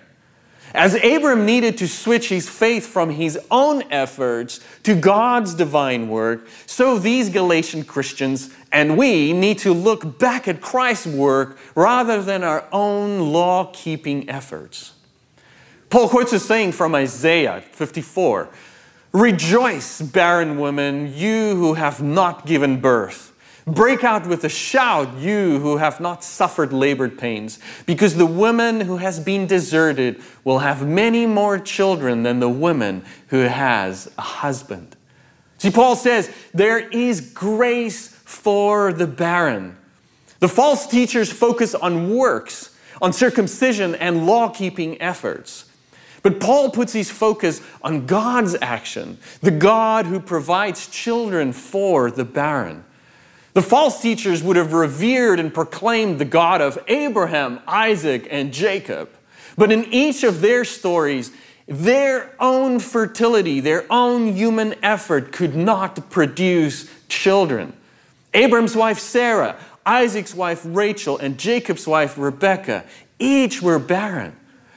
As 0.75 0.97
Abram 0.97 1.47
needed 1.47 1.79
to 1.79 1.89
switch 1.89 2.29
his 2.29 2.49
faith 2.49 2.87
from 2.87 3.11
his 3.11 3.39
own 3.49 3.85
efforts 3.93 4.59
to 4.83 4.97
God's 4.97 5.55
divine 5.55 6.09
work, 6.09 6.49
so 6.67 6.99
these 6.99 7.29
Galatian 7.29 7.85
Christians 7.85 8.53
and 8.73 8.99
we 8.99 9.33
need 9.33 9.59
to 9.59 9.73
look 9.73 10.19
back 10.19 10.49
at 10.49 10.61
Christ's 10.61 11.07
work 11.07 11.59
rather 11.77 12.21
than 12.21 12.43
our 12.43 12.67
own 12.73 13.33
law 13.33 13.71
keeping 13.73 14.29
efforts. 14.29 14.95
Paul 15.91 16.09
quotes 16.09 16.33
a 16.33 16.41
saying 16.41 16.73
from 16.73 16.93
Isaiah 16.97 17.61
54 17.61 18.49
Rejoice, 19.14 20.03
barren 20.03 20.59
woman, 20.59 21.14
you 21.14 21.55
who 21.55 21.74
have 21.74 22.03
not 22.03 22.46
given 22.46 22.81
birth. 22.81 23.33
Break 23.64 24.03
out 24.03 24.27
with 24.27 24.42
a 24.42 24.48
shout, 24.48 25.16
you 25.18 25.61
who 25.61 25.77
have 25.77 26.00
not 26.00 26.24
suffered 26.24 26.72
labored 26.72 27.16
pains, 27.16 27.61
because 27.87 28.16
the 28.16 28.27
woman 28.27 28.81
who 28.81 28.96
has 28.96 29.20
been 29.20 29.46
deserted 29.46 30.20
will 30.42 30.59
have 30.59 30.85
many 30.85 31.27
more 31.27 31.61
children 31.61 32.24
than 32.24 32.40
the 32.40 32.48
woman 32.48 33.05
who 33.29 33.42
has 33.42 34.11
a 34.18 34.22
husband. 34.22 34.96
See, 35.59 35.70
Paul 35.70 35.94
says 35.94 36.29
there 36.53 36.81
is 36.81 37.20
grace 37.20 38.09
for 38.09 38.92
the 38.92 39.07
barren. 39.07 39.77
The 40.40 40.48
false 40.48 40.88
teachers 40.88 41.33
focus 41.33 41.77
on 41.77 42.12
works, 42.16 42.77
on 43.00 43.12
circumcision 43.12 43.94
and 43.94 44.27
law 44.27 44.48
keeping 44.48 45.00
efforts. 45.00 45.66
But 46.25 46.41
Paul 46.41 46.71
puts 46.71 46.95
his 46.95 47.11
focus 47.11 47.61
on 47.83 48.07
God's 48.07 48.57
action, 48.63 49.19
the 49.43 49.51
God 49.51 50.07
who 50.07 50.19
provides 50.19 50.89
children 50.89 51.53
for 51.53 52.11
the 52.11 52.25
barren. 52.25 52.83
The 53.53 53.61
false 53.61 54.01
teachers 54.01 54.43
would 54.43 54.57
have 54.57 54.73
revered 54.73 55.39
and 55.39 55.53
proclaimed 55.53 56.19
the 56.19 56.25
God 56.25 56.63
of 56.63 56.83
Abraham, 56.89 57.61
Isaac, 57.67 58.27
and 58.31 58.55
Jacob. 58.55 59.11
But 59.59 59.71
in 59.71 59.85
each 59.93 60.25
of 60.25 60.41
their 60.41 60.65
stories, 60.65 61.31
their 61.69 62.35
own 62.41 62.81
fertility, 62.81 63.61
their 63.61 63.85
own 63.91 64.35
human 64.35 64.77
effort 64.83 65.31
could 65.31 65.55
not 65.55 66.09
produce 66.09 66.91
children. 67.07 67.75
Abraham's 68.33 68.75
wife 68.75 68.99
Sarah, 68.99 69.57
Isaac's 69.85 70.35
wife 70.35 70.63
Rachel, 70.65 71.19
and 71.19 71.37
Jacob's 71.39 71.87
wife 71.87 72.17
Rebekah, 72.17 72.85
each 73.19 73.61
were 73.61 73.79
barren. 73.79 74.35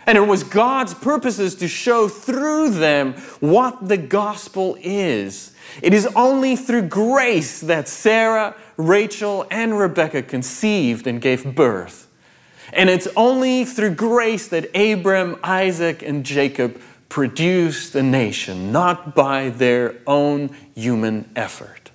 And 0.07 0.17
it 0.17 0.25
was 0.25 0.43
God's 0.43 0.93
purposes 0.93 1.53
to 1.55 1.67
show 1.67 2.07
through 2.07 2.69
them 2.69 3.13
what 3.41 3.89
the 3.89 3.97
gospel 3.97 4.77
is. 4.79 5.53
It 5.81 5.93
is 5.93 6.07
only 6.15 6.55
through 6.55 6.83
grace 6.83 7.59
that 7.59 7.89
Sarah, 7.89 8.55
Rachel, 8.77 9.45
and 9.51 9.77
Rebekah 9.77 10.23
conceived 10.23 11.07
and 11.07 11.21
gave 11.21 11.53
birth. 11.53 12.07
And 12.71 12.89
it's 12.89 13.07
only 13.15 13.65
through 13.65 13.95
grace 13.95 14.47
that 14.47 14.73
Abram, 14.75 15.37
Isaac, 15.43 16.01
and 16.01 16.25
Jacob 16.25 16.81
produced 17.09 17.95
a 17.95 18.03
nation, 18.03 18.71
not 18.71 19.13
by 19.13 19.49
their 19.49 19.95
own 20.07 20.55
human 20.75 21.29
effort. 21.35 21.86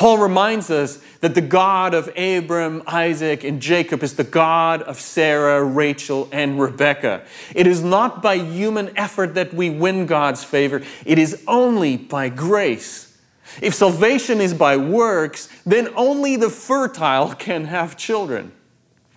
Paul 0.00 0.16
reminds 0.16 0.70
us 0.70 0.98
that 1.20 1.34
the 1.34 1.42
God 1.42 1.92
of 1.92 2.08
Abram, 2.16 2.82
Isaac, 2.86 3.44
and 3.44 3.60
Jacob 3.60 4.02
is 4.02 4.14
the 4.14 4.24
God 4.24 4.80
of 4.80 4.98
Sarah, 4.98 5.62
Rachel, 5.62 6.26
and 6.32 6.58
Rebekah. 6.58 7.22
It 7.54 7.66
is 7.66 7.82
not 7.82 8.22
by 8.22 8.36
human 8.36 8.96
effort 8.96 9.34
that 9.34 9.52
we 9.52 9.68
win 9.68 10.06
God's 10.06 10.42
favor, 10.42 10.82
it 11.04 11.18
is 11.18 11.44
only 11.46 11.98
by 11.98 12.30
grace. 12.30 13.14
If 13.60 13.74
salvation 13.74 14.40
is 14.40 14.54
by 14.54 14.78
works, 14.78 15.50
then 15.66 15.90
only 15.94 16.34
the 16.36 16.48
fertile 16.48 17.34
can 17.34 17.66
have 17.66 17.98
children. 17.98 18.52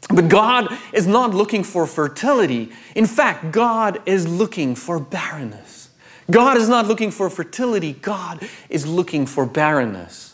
But 0.09 0.27
God 0.27 0.67
is 0.91 1.07
not 1.07 1.33
looking 1.33 1.63
for 1.63 1.87
fertility. 1.87 2.73
In 2.93 3.05
fact, 3.05 3.53
God 3.53 4.01
is 4.05 4.27
looking 4.27 4.75
for 4.75 4.99
barrenness. 4.99 5.91
God 6.29 6.57
is 6.57 6.67
not 6.67 6.87
looking 6.87 7.11
for 7.11 7.29
fertility, 7.29 7.93
God 7.93 8.45
is 8.67 8.85
looking 8.85 9.25
for 9.25 9.45
barrenness. 9.45 10.32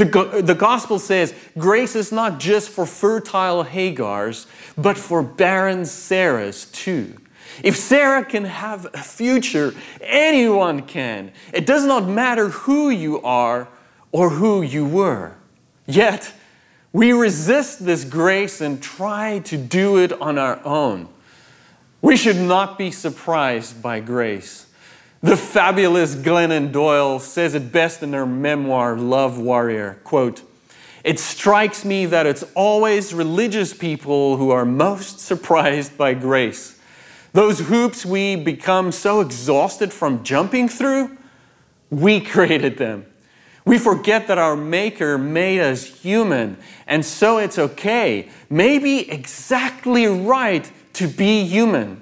The, 0.00 0.40
the 0.42 0.54
gospel 0.54 0.98
says 0.98 1.34
grace 1.58 1.94
is 1.94 2.10
not 2.10 2.40
just 2.40 2.70
for 2.70 2.86
fertile 2.86 3.62
Hagars, 3.62 4.46
but 4.78 4.96
for 4.96 5.22
barren 5.22 5.82
Sarahs 5.82 6.72
too. 6.72 7.18
If 7.62 7.76
Sarah 7.76 8.24
can 8.24 8.46
have 8.46 8.86
a 8.94 9.02
future, 9.02 9.74
anyone 10.00 10.82
can. 10.82 11.32
It 11.52 11.66
does 11.66 11.84
not 11.84 12.08
matter 12.08 12.48
who 12.48 12.88
you 12.88 13.20
are 13.20 13.68
or 14.10 14.30
who 14.30 14.62
you 14.62 14.86
were. 14.86 15.36
Yet, 15.86 16.32
we 16.94 17.12
resist 17.12 17.84
this 17.84 18.04
grace 18.04 18.62
and 18.62 18.82
try 18.82 19.40
to 19.40 19.58
do 19.58 19.98
it 19.98 20.12
on 20.12 20.38
our 20.38 20.64
own. 20.64 21.10
We 22.00 22.16
should 22.16 22.38
not 22.38 22.78
be 22.78 22.90
surprised 22.90 23.82
by 23.82 24.00
grace. 24.00 24.64
The 25.22 25.36
fabulous 25.36 26.14
Glennon 26.14 26.72
Doyle 26.72 27.18
says 27.18 27.54
it 27.54 27.70
best 27.70 28.02
in 28.02 28.14
her 28.14 28.24
memoir, 28.24 28.96
Love 28.96 29.38
Warrior. 29.38 30.00
Quote, 30.02 30.42
it 31.04 31.18
strikes 31.18 31.84
me 31.84 32.06
that 32.06 32.26
it's 32.26 32.44
always 32.54 33.12
religious 33.12 33.74
people 33.74 34.38
who 34.38 34.50
are 34.50 34.64
most 34.64 35.18
surprised 35.20 35.98
by 35.98 36.14
grace. 36.14 36.78
Those 37.32 37.60
hoops 37.60 38.04
we 38.04 38.34
become 38.34 38.92
so 38.92 39.20
exhausted 39.20 39.92
from 39.92 40.24
jumping 40.24 40.68
through, 40.68 41.16
we 41.90 42.20
created 42.24 42.78
them. 42.78 43.04
We 43.66 43.78
forget 43.78 44.26
that 44.28 44.38
our 44.38 44.56
Maker 44.56 45.18
made 45.18 45.60
us 45.60 45.84
human, 45.84 46.56
and 46.86 47.04
so 47.04 47.36
it's 47.36 47.58
okay, 47.58 48.30
maybe 48.48 49.10
exactly 49.10 50.06
right, 50.06 50.70
to 50.94 51.06
be 51.06 51.44
human. 51.44 52.00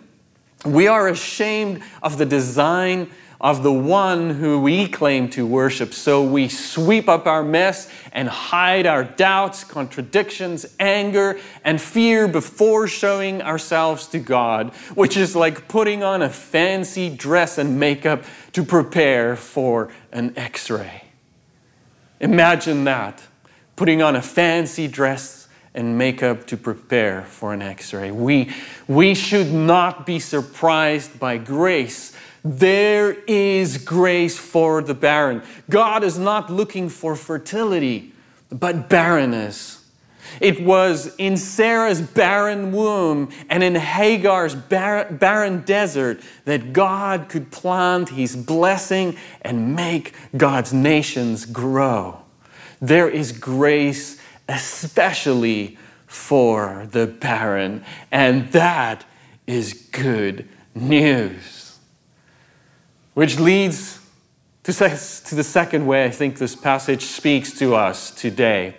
We 0.64 0.88
are 0.88 1.09
ashamed 1.09 1.83
of 2.03 2.18
the 2.18 2.27
design 2.27 3.11
of 3.40 3.62
the 3.62 3.73
one 3.73 4.31
who 4.31 4.61
we 4.61 4.88
claim 4.88 5.31
to 5.31 5.47
worship. 5.47 5.94
So 5.94 6.25
we 6.25 6.49
sweep 6.49 7.09
up 7.09 7.27
our 7.27 7.44
mess 7.44 7.88
and 8.12 8.29
hide 8.29 8.85
our 8.85 9.05
doubts, 9.05 9.62
contradictions, 9.62 10.66
anger, 10.81 11.38
and 11.64 11.81
fear 11.81 12.27
before 12.27 12.88
showing 12.88 13.40
ourselves 13.40 14.09
to 14.09 14.18
God, 14.18 14.75
which 14.94 15.16
is 15.16 15.37
like 15.37 15.68
putting 15.68 16.03
on 16.03 16.23
a 16.23 16.29
fancy 16.29 17.09
dress 17.09 17.59
and 17.59 17.79
makeup 17.79 18.25
to 18.53 18.64
prepare 18.64 19.37
for 19.37 19.88
an 20.11 20.37
x 20.37 20.68
ray. 20.68 21.05
Imagine 22.18 22.83
that 22.85 23.23
putting 23.77 24.03
on 24.03 24.16
a 24.16 24.23
fancy 24.23 24.88
dress 24.88 25.38
and 25.79 25.97
makeup 25.97 26.45
to 26.49 26.57
prepare 26.57 27.23
for 27.23 27.55
an 27.55 27.62
x 27.62 27.95
ray. 27.95 28.11
We, 28.11 28.53
we 28.88 29.14
should 29.14 29.53
not 29.53 30.05
be 30.05 30.19
surprised 30.19 31.21
by 31.21 31.38
grace. 31.38 32.12
There 32.45 33.12
is 33.29 33.79
grace 33.79 34.37
for 34.37 34.83
the 34.83 34.95
barren. 34.95 35.41
God 35.71 36.03
is 36.03 36.19
not 36.19 36.51
looking 36.51 36.88
for 36.88 37.14
fertility, 37.14 38.12
but 38.51 38.88
barrenness. 38.88 39.88
It 40.41 40.64
was 40.64 41.14
in 41.17 41.37
Sarah's 41.37 42.03
barren 42.03 42.73
womb 42.73 43.31
and 43.49 43.62
in 43.62 43.77
Hagar's 43.77 44.57
barren 44.57 45.61
desert 45.61 46.21
that 46.45 46.73
God 46.73 47.29
could 47.29 47.53
plant 47.53 48.09
his 48.09 48.35
blessing 48.35 49.17
and 49.43 49.77
make 49.77 50.12
God's 50.37 50.73
nations 50.73 51.47
grow. 51.47 52.23
There 52.81 53.09
is 53.09 53.31
grace 53.31 54.17
especially 54.49 55.79
for 56.07 56.89
the 56.91 57.07
barren. 57.07 57.85
And 58.11 58.51
that 58.53 59.05
is 59.47 59.89
good 59.93 60.49
news. 60.75 61.79
Which 63.15 63.39
leads 63.39 64.01
to, 64.65 64.73
the 64.73 65.45
second 65.45 65.87
way 65.87 66.05
I 66.05 66.11
think 66.11 66.39
this 66.39 66.55
passage 66.55 67.03
speaks 67.03 67.53
to 67.59 67.75
us 67.75 68.11
today. 68.11 68.77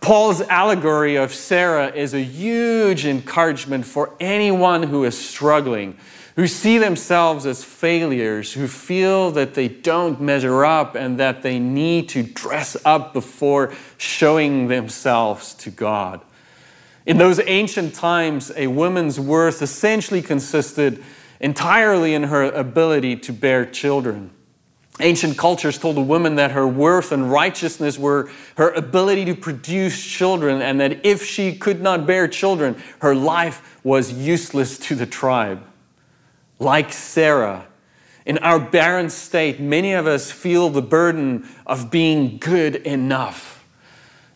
Paul's 0.00 0.40
allegory 0.40 1.16
of 1.16 1.32
Sarah 1.32 1.92
is 1.92 2.12
a 2.12 2.20
huge 2.20 3.06
encouragement 3.06 3.86
for 3.86 4.14
anyone 4.18 4.82
who 4.84 5.04
is 5.04 5.16
struggling 5.16 5.96
who 6.36 6.46
see 6.46 6.78
themselves 6.78 7.44
as 7.44 7.62
failures, 7.62 8.54
who 8.54 8.66
feel 8.66 9.30
that 9.32 9.54
they 9.54 9.68
don't 9.68 10.20
measure 10.20 10.64
up 10.64 10.94
and 10.94 11.18
that 11.20 11.42
they 11.42 11.58
need 11.58 12.08
to 12.08 12.22
dress 12.22 12.76
up 12.84 13.12
before 13.12 13.72
showing 13.98 14.68
themselves 14.68 15.52
to 15.54 15.70
God. 15.70 16.22
In 17.04 17.18
those 17.18 17.40
ancient 17.46 17.94
times, 17.94 18.52
a 18.56 18.68
woman's 18.68 19.18
worth 19.20 19.60
essentially 19.60 20.22
consisted 20.22 21.02
entirely 21.40 22.14
in 22.14 22.24
her 22.24 22.44
ability 22.44 23.16
to 23.16 23.32
bear 23.32 23.66
children. 23.66 24.30
Ancient 25.00 25.36
cultures 25.36 25.78
told 25.78 25.98
a 25.98 26.02
woman 26.02 26.36
that 26.36 26.52
her 26.52 26.66
worth 26.66 27.12
and 27.12 27.30
righteousness 27.30 27.98
were 27.98 28.30
her 28.56 28.70
ability 28.70 29.24
to 29.24 29.34
produce 29.34 30.02
children, 30.02 30.62
and 30.62 30.80
that 30.80 31.04
if 31.04 31.24
she 31.24 31.56
could 31.56 31.82
not 31.82 32.06
bear 32.06 32.28
children, 32.28 32.80
her 33.00 33.14
life 33.14 33.80
was 33.82 34.12
useless 34.12 34.78
to 34.78 34.94
the 34.94 35.06
tribe. 35.06 35.64
Like 36.62 36.92
Sarah, 36.92 37.66
in 38.24 38.38
our 38.38 38.60
barren 38.60 39.10
state, 39.10 39.58
many 39.58 39.94
of 39.94 40.06
us 40.06 40.30
feel 40.30 40.70
the 40.70 40.80
burden 40.80 41.48
of 41.66 41.90
being 41.90 42.38
good 42.38 42.76
enough. 42.76 43.66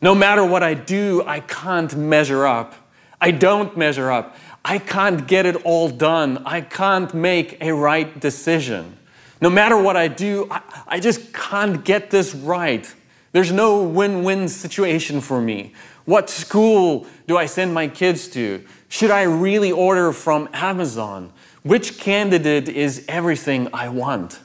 No 0.02 0.12
matter 0.12 0.44
what 0.44 0.64
I 0.64 0.74
do, 0.74 1.22
I 1.24 1.38
can't 1.38 1.96
measure 1.96 2.44
up. 2.44 2.74
I 3.20 3.30
don't 3.30 3.76
measure 3.76 4.10
up. 4.10 4.36
I 4.64 4.78
can't 4.80 5.28
get 5.28 5.46
it 5.46 5.54
all 5.64 5.88
done. 5.88 6.42
I 6.44 6.62
can't 6.62 7.14
make 7.14 7.62
a 7.62 7.70
right 7.72 8.18
decision. 8.18 8.96
No 9.40 9.48
matter 9.48 9.80
what 9.80 9.96
I 9.96 10.08
do, 10.08 10.48
I, 10.50 10.62
I 10.88 10.98
just 10.98 11.32
can't 11.32 11.84
get 11.84 12.10
this 12.10 12.34
right. 12.34 12.92
There's 13.30 13.52
no 13.52 13.84
win 13.84 14.24
win 14.24 14.48
situation 14.48 15.20
for 15.20 15.40
me. 15.40 15.74
What 16.06 16.28
school 16.28 17.06
do 17.28 17.36
I 17.36 17.46
send 17.46 17.72
my 17.72 17.86
kids 17.86 18.26
to? 18.28 18.64
Should 18.88 19.12
I 19.12 19.22
really 19.22 19.70
order 19.70 20.12
from 20.12 20.48
Amazon? 20.52 21.32
Which 21.66 21.98
candidate 21.98 22.68
is 22.68 23.04
everything 23.08 23.66
I 23.72 23.88
want? 23.88 24.38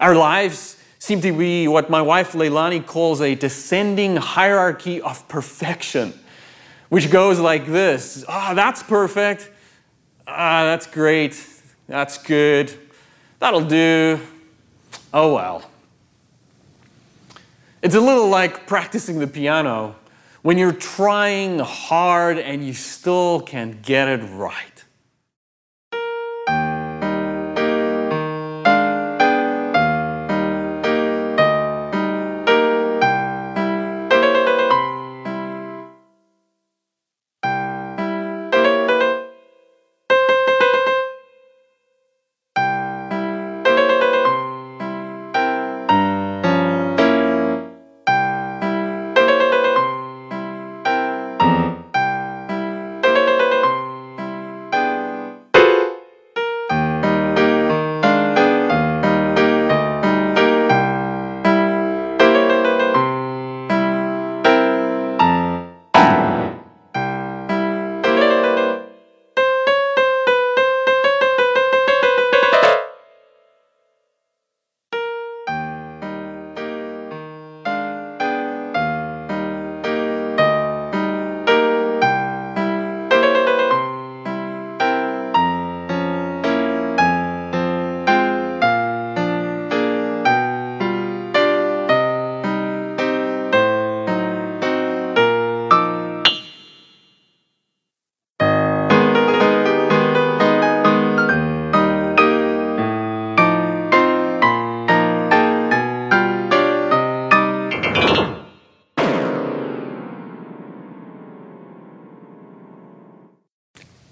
Our 0.00 0.16
lives 0.16 0.76
seem 0.98 1.20
to 1.20 1.30
be 1.30 1.68
what 1.68 1.90
my 1.90 2.02
wife 2.02 2.32
Leilani 2.32 2.84
calls 2.84 3.20
a 3.20 3.36
descending 3.36 4.16
hierarchy 4.16 5.00
of 5.00 5.28
perfection, 5.28 6.12
which 6.88 7.12
goes 7.12 7.38
like 7.38 7.66
this 7.66 8.24
Ah, 8.26 8.50
oh, 8.50 8.54
that's 8.56 8.82
perfect. 8.82 9.48
Ah, 10.26 10.64
that's 10.64 10.88
great. 10.88 11.40
That's 11.86 12.18
good. 12.18 12.74
That'll 13.38 13.64
do. 13.64 14.18
Oh 15.14 15.34
well. 15.34 15.70
It's 17.80 17.94
a 17.94 18.00
little 18.00 18.28
like 18.28 18.66
practicing 18.66 19.20
the 19.20 19.28
piano 19.28 19.94
when 20.42 20.58
you're 20.58 20.72
trying 20.72 21.60
hard 21.60 22.38
and 22.38 22.66
you 22.66 22.72
still 22.72 23.40
can't 23.42 23.82
get 23.82 24.08
it 24.08 24.24
right. 24.32 24.77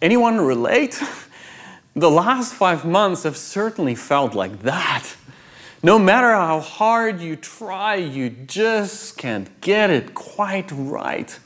Anyone 0.06 0.40
relate? 0.40 1.02
The 1.96 2.08
last 2.08 2.54
five 2.54 2.84
months 2.84 3.24
have 3.24 3.36
certainly 3.36 3.96
felt 3.96 4.36
like 4.36 4.62
that. 4.62 5.16
No 5.82 5.98
matter 5.98 6.30
how 6.30 6.60
hard 6.60 7.20
you 7.20 7.34
try, 7.34 7.96
you 7.96 8.30
just 8.30 9.18
can't 9.18 9.60
get 9.60 9.90
it 9.90 10.14
quite 10.14 10.70
right. 10.70 11.36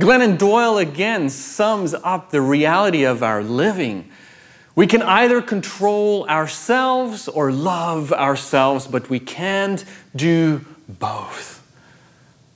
Glennon 0.00 0.38
Doyle 0.38 0.78
again 0.78 1.28
sums 1.28 1.92
up 1.92 2.30
the 2.30 2.40
reality 2.40 3.04
of 3.04 3.22
our 3.22 3.42
living. 3.42 4.08
We 4.74 4.86
can 4.86 5.02
either 5.02 5.42
control 5.42 6.26
ourselves 6.30 7.28
or 7.28 7.52
love 7.52 8.10
ourselves, 8.14 8.86
but 8.86 9.10
we 9.10 9.20
can't 9.20 9.84
do 10.16 10.64
both. 10.88 11.62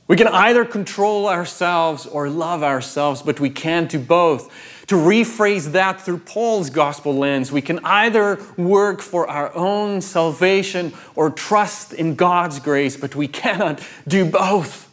We 0.08 0.16
can 0.16 0.28
either 0.28 0.64
control 0.64 1.28
ourselves 1.28 2.06
or 2.06 2.30
love 2.30 2.62
ourselves, 2.62 3.20
but 3.20 3.38
we 3.38 3.50
can't 3.50 3.90
do 3.90 3.98
both. 3.98 4.50
To 4.92 4.98
rephrase 4.98 5.72
that 5.72 6.02
through 6.02 6.18
Paul's 6.18 6.68
gospel 6.68 7.16
lens, 7.16 7.50
we 7.50 7.62
can 7.62 7.82
either 7.82 8.38
work 8.58 9.00
for 9.00 9.26
our 9.26 9.50
own 9.56 10.02
salvation 10.02 10.92
or 11.14 11.30
trust 11.30 11.94
in 11.94 12.14
God's 12.14 12.60
grace, 12.60 12.94
but 12.98 13.16
we 13.16 13.26
cannot 13.26 13.80
do 14.06 14.26
both. 14.26 14.92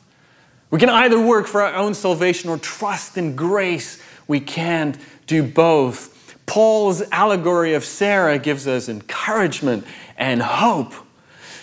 We 0.71 0.79
can 0.79 0.88
either 0.88 1.19
work 1.19 1.47
for 1.47 1.62
our 1.62 1.73
own 1.73 1.93
salvation 1.93 2.49
or 2.49 2.57
trust 2.57 3.17
in 3.17 3.35
grace. 3.35 4.01
We 4.25 4.39
can't 4.39 4.97
do 5.27 5.43
both. 5.43 6.38
Paul's 6.45 7.01
allegory 7.12 7.73
of 7.73 7.83
Sarah 7.83 8.39
gives 8.39 8.69
us 8.69 8.88
encouragement 8.88 9.85
and 10.15 10.41
hope. 10.41 10.93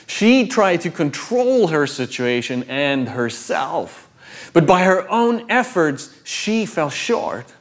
She 0.07 0.47
tried 0.47 0.83
to 0.83 0.91
control 0.91 1.69
her 1.69 1.87
situation 1.87 2.65
and 2.65 3.09
herself, 3.09 4.11
but 4.53 4.67
by 4.67 4.83
her 4.83 5.11
own 5.11 5.51
efforts, 5.51 6.15
she 6.23 6.67
fell 6.67 6.91
short. 6.91 7.55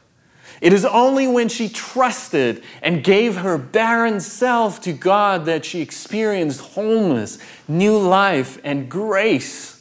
It 0.60 0.72
is 0.72 0.84
only 0.84 1.28
when 1.28 1.48
she 1.48 1.68
trusted 1.68 2.62
and 2.82 3.04
gave 3.04 3.36
her 3.36 3.58
barren 3.58 4.20
self 4.20 4.80
to 4.82 4.92
God 4.92 5.44
that 5.46 5.64
she 5.64 5.80
experienced 5.80 6.60
wholeness, 6.60 7.38
new 7.68 7.98
life, 7.98 8.58
and 8.64 8.90
grace. 8.90 9.76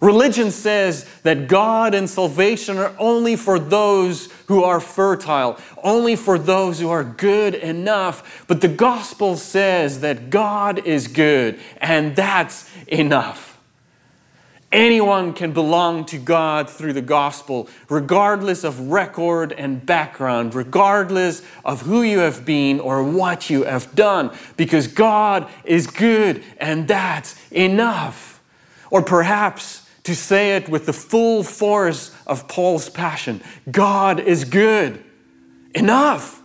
Religion 0.00 0.50
says 0.50 1.06
that 1.22 1.48
God 1.48 1.94
and 1.94 2.08
salvation 2.08 2.76
are 2.76 2.94
only 2.98 3.34
for 3.34 3.58
those 3.58 4.30
who 4.46 4.62
are 4.62 4.78
fertile, 4.78 5.58
only 5.82 6.16
for 6.16 6.38
those 6.38 6.78
who 6.78 6.90
are 6.90 7.02
good 7.02 7.54
enough. 7.54 8.44
But 8.46 8.60
the 8.60 8.68
gospel 8.68 9.36
says 9.36 10.00
that 10.00 10.28
God 10.28 10.86
is 10.86 11.08
good, 11.08 11.58
and 11.78 12.14
that's 12.14 12.70
enough. 12.86 13.45
Anyone 14.76 15.32
can 15.32 15.52
belong 15.52 16.04
to 16.04 16.18
God 16.18 16.68
through 16.68 16.92
the 16.92 17.00
gospel, 17.00 17.66
regardless 17.88 18.62
of 18.62 18.78
record 18.90 19.52
and 19.52 19.86
background, 19.86 20.54
regardless 20.54 21.40
of 21.64 21.80
who 21.80 22.02
you 22.02 22.18
have 22.18 22.44
been 22.44 22.78
or 22.80 23.02
what 23.02 23.48
you 23.48 23.64
have 23.64 23.94
done, 23.94 24.36
because 24.58 24.86
God 24.86 25.48
is 25.64 25.86
good 25.86 26.44
and 26.58 26.86
that's 26.86 27.40
enough. 27.50 28.42
Or 28.90 29.00
perhaps 29.00 29.88
to 30.02 30.14
say 30.14 30.56
it 30.56 30.68
with 30.68 30.84
the 30.84 30.92
full 30.92 31.42
force 31.42 32.14
of 32.26 32.46
Paul's 32.46 32.90
passion 32.90 33.40
God 33.70 34.20
is 34.20 34.44
good. 34.44 35.02
Enough. 35.74 36.42